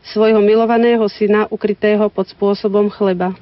svojho 0.00 0.40
milovaného 0.40 1.04
syna 1.12 1.44
ukrytého 1.52 2.08
pod 2.08 2.32
spôsobom 2.32 2.88
chleba. 2.88 3.36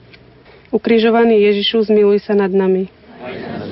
Ukrižovaný 0.75 1.39
Ježišu, 1.55 1.87
zmiluj 1.87 2.27
sa 2.27 2.35
nad 2.35 2.51
nami. 2.51 2.91
Aj 3.23 3.31
nad 3.31 3.63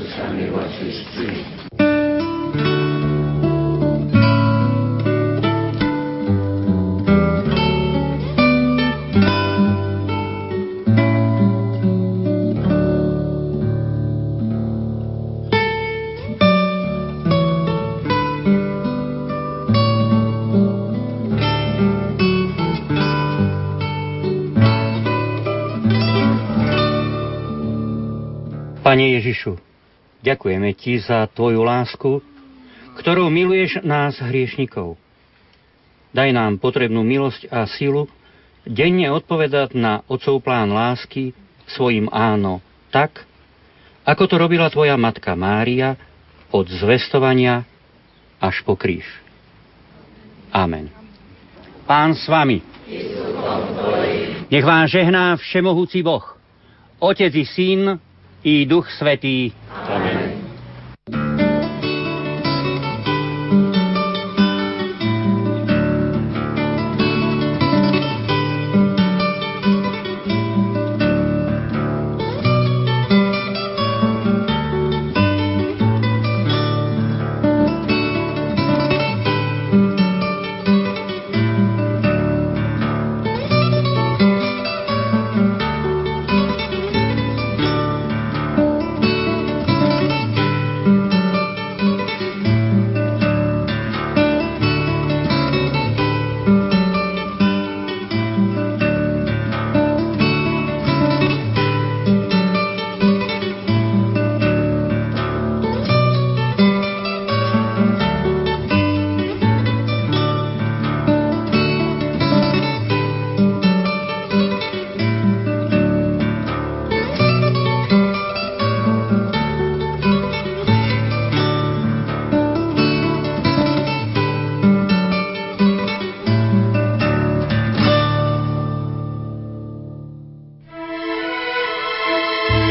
Pane 28.83 29.15
Ježišu, 29.15 29.63
ďakujeme 30.27 30.75
Ti 30.75 30.99
za 30.99 31.31
Tvoju 31.31 31.63
lásku, 31.63 32.19
ktorou 32.99 33.31
miluješ 33.31 33.79
nás 33.87 34.19
hriešnikov. 34.19 34.99
Daj 36.11 36.35
nám 36.35 36.59
potrebnú 36.59 37.07
milosť 37.07 37.47
a 37.47 37.63
silu 37.71 38.11
denne 38.67 39.07
odpovedať 39.15 39.79
na 39.79 40.03
Otcov 40.11 40.43
plán 40.43 40.75
lásky 40.75 41.31
svojim 41.71 42.11
áno, 42.11 42.59
tak, 42.91 43.23
ako 44.03 44.27
to 44.27 44.35
robila 44.35 44.67
Tvoja 44.67 44.99
matka 44.99 45.39
Mária 45.39 45.95
od 46.51 46.67
zvestovania 46.67 47.63
až 48.43 48.67
po 48.67 48.75
kríž. 48.75 49.07
Amen. 50.51 50.91
Pán 51.87 52.19
s 52.19 52.27
vami. 52.27 52.59
Nech 54.51 54.67
vám 54.67 54.91
žehná 54.91 55.39
všemohúci 55.39 56.03
Boh, 56.03 56.35
Otec 56.99 57.31
i 57.31 57.47
Syn 57.47 58.11
i 58.45 58.67
Duch 58.67 58.91
Svetý. 58.91 59.53
Amen. 59.89 60.52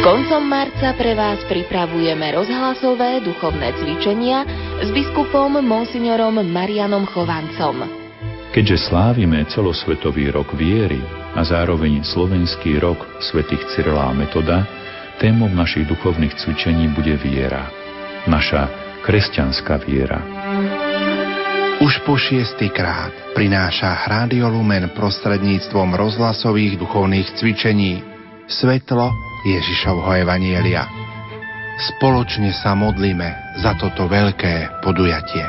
Koncom 0.02 0.50
marca 0.50 0.98
pre 0.98 1.14
vás 1.14 1.46
pripravujeme 1.46 2.34
rozhlasové 2.34 3.22
duchovné 3.22 3.70
cvičenia 3.78 4.42
s 4.82 4.90
biskupom 4.90 5.62
monsignorom 5.62 6.42
Marianom 6.42 7.06
Chovancom. 7.06 7.86
Keďže 8.50 8.90
slávime 8.90 9.46
celosvetový 9.46 10.34
rok 10.34 10.58
viery 10.58 10.98
a 11.38 11.46
zároveň 11.46 12.02
slovenský 12.02 12.82
rok 12.82 13.22
svätých 13.22 13.62
Cyrila 13.78 14.10
a 14.10 14.18
Metoda, 14.18 14.66
témou 15.22 15.54
našich 15.54 15.86
duchovných 15.86 16.34
cvičení 16.34 16.90
bude 16.98 17.14
viera. 17.22 17.70
Naša 18.26 18.74
kresťanská 19.06 19.86
viera. 19.86 20.18
Už 21.78 22.02
po 22.10 22.18
šiestýkrát 22.18 23.38
prináša 23.38 24.10
Rádio 24.10 24.50
Lumen 24.50 24.98
prostredníctvom 24.98 25.94
rozhlasových 25.94 26.82
duchovných 26.82 27.38
cvičení 27.38 28.02
svetlo 28.50 29.31
Ježišovho 29.42 30.22
Evanielia. 30.22 30.86
Spoločne 31.82 32.54
sa 32.54 32.78
modlíme 32.78 33.58
za 33.58 33.74
toto 33.82 34.06
veľké 34.06 34.86
podujatie. 34.86 35.42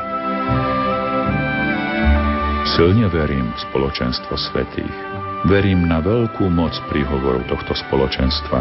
Silne 2.73 3.05
verím 3.11 3.53
v 3.53 3.59
spoločenstvo 3.69 4.33
svetých. 4.33 4.95
Verím 5.45 5.85
na 5.85 6.01
veľkú 6.01 6.49
moc 6.49 6.73
príhovorov 6.89 7.45
tohto 7.45 7.77
spoločenstva 7.77 8.59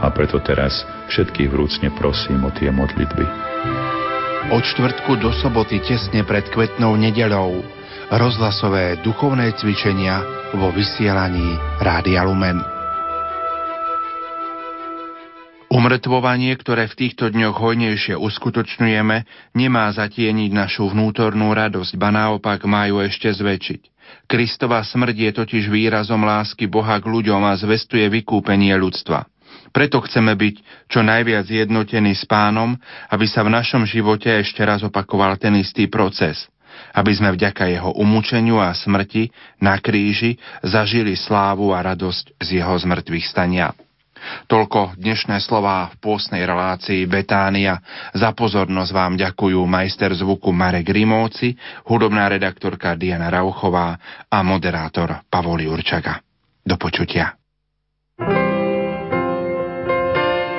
a 0.00 0.06
preto 0.08 0.40
teraz 0.40 0.86
všetkých 1.12 1.50
vrúcne 1.52 1.92
prosím 1.92 2.48
o 2.48 2.50
tie 2.56 2.72
modlitby. 2.72 3.26
Od 4.48 4.62
čtvrtku 4.64 5.20
do 5.20 5.28
soboty 5.36 5.84
tesne 5.84 6.24
pred 6.24 6.48
kvetnou 6.48 6.96
nedelou 6.96 7.60
rozhlasové 8.10 8.98
duchovné 9.04 9.54
cvičenia 9.54 10.24
vo 10.56 10.72
vysielaní 10.74 11.54
Rádia 11.78 12.24
Lumen. 12.24 12.79
Umrtvovanie, 15.70 16.50
ktoré 16.58 16.90
v 16.90 16.98
týchto 16.98 17.30
dňoch 17.30 17.54
hojnejšie 17.54 18.18
uskutočňujeme, 18.18 19.16
nemá 19.54 19.86
zatieniť 19.94 20.50
našu 20.50 20.90
vnútornú 20.90 21.54
radosť, 21.54 21.94
ba 21.94 22.10
naopak 22.10 22.66
majú 22.66 22.98
ešte 22.98 23.30
zväčšiť. 23.30 23.80
Kristova 24.26 24.82
smrť 24.82 25.14
je 25.14 25.30
totiž 25.30 25.70
výrazom 25.70 26.26
lásky 26.26 26.66
Boha 26.66 26.98
k 26.98 27.06
ľuďom 27.06 27.46
a 27.46 27.54
zvestuje 27.54 28.02
vykúpenie 28.10 28.74
ľudstva. 28.74 29.30
Preto 29.70 30.02
chceme 30.02 30.34
byť 30.34 30.54
čo 30.90 31.06
najviac 31.06 31.46
jednotení 31.46 32.18
s 32.18 32.26
pánom, 32.26 32.74
aby 33.06 33.30
sa 33.30 33.46
v 33.46 33.54
našom 33.54 33.86
živote 33.86 34.26
ešte 34.26 34.66
raz 34.66 34.82
opakoval 34.82 35.38
ten 35.38 35.54
istý 35.54 35.86
proces, 35.86 36.50
aby 36.98 37.14
sme 37.14 37.30
vďaka 37.30 37.70
jeho 37.70 37.94
umúčeniu 37.94 38.58
a 38.58 38.74
smrti 38.74 39.30
na 39.62 39.78
kríži 39.78 40.34
zažili 40.66 41.14
slávu 41.14 41.70
a 41.70 41.78
radosť 41.78 42.42
z 42.42 42.58
jeho 42.58 42.74
zmrtvých 42.74 43.30
stania. 43.30 43.70
Toľko 44.48 44.98
dnešné 44.98 45.40
slová 45.40 45.88
v 45.92 45.94
pôsnej 46.02 46.44
relácii 46.44 47.06
Betánia. 47.06 47.80
Za 48.12 48.34
pozornosť 48.36 48.90
vám 48.92 49.14
ďakujú 49.16 49.60
majster 49.64 50.12
zvuku 50.16 50.50
Marek 50.50 50.90
Rimóci, 50.90 51.54
hudobná 51.86 52.28
redaktorka 52.28 52.98
Diana 52.98 53.30
Rauchová 53.30 53.96
a 54.28 54.38
moderátor 54.42 55.24
Pavol 55.30 55.64
Jurčaga. 55.64 56.20
Do 56.60 56.76
počutia. 56.76 57.34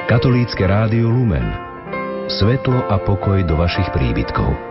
Katolícke 0.09 0.68
rádio 0.68 1.07
Lumen. 1.07 1.45
Svetlo 2.28 2.88
a 2.88 2.99
pokoj 2.99 3.39
do 3.47 3.55
vašich 3.55 3.91
príbytkov. 3.95 4.70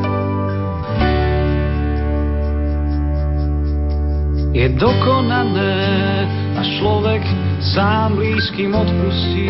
je 4.51 4.67
dokonané 4.75 5.79
a 6.59 6.61
človek 6.79 7.23
sám 7.63 8.19
blízkym 8.19 8.75
odpustí. 8.75 9.47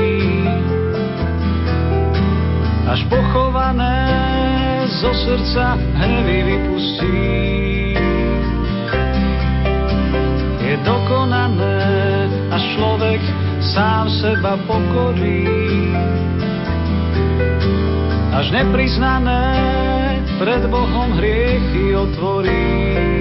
Až 2.86 3.02
pochované 3.10 3.98
zo 5.02 5.10
srdca 5.16 5.80
hnevy 5.98 6.38
vypustí. 6.44 7.18
Je 10.62 10.76
dokonané 10.86 11.82
a 12.54 12.58
človek 12.78 13.22
sám 13.74 14.06
seba 14.22 14.54
pokorí. 14.70 15.50
Až 18.32 18.54
nepriznané 18.54 19.44
pred 20.38 20.62
Bohom 20.70 21.10
hriechy 21.18 21.98
otvorí. 21.98 23.21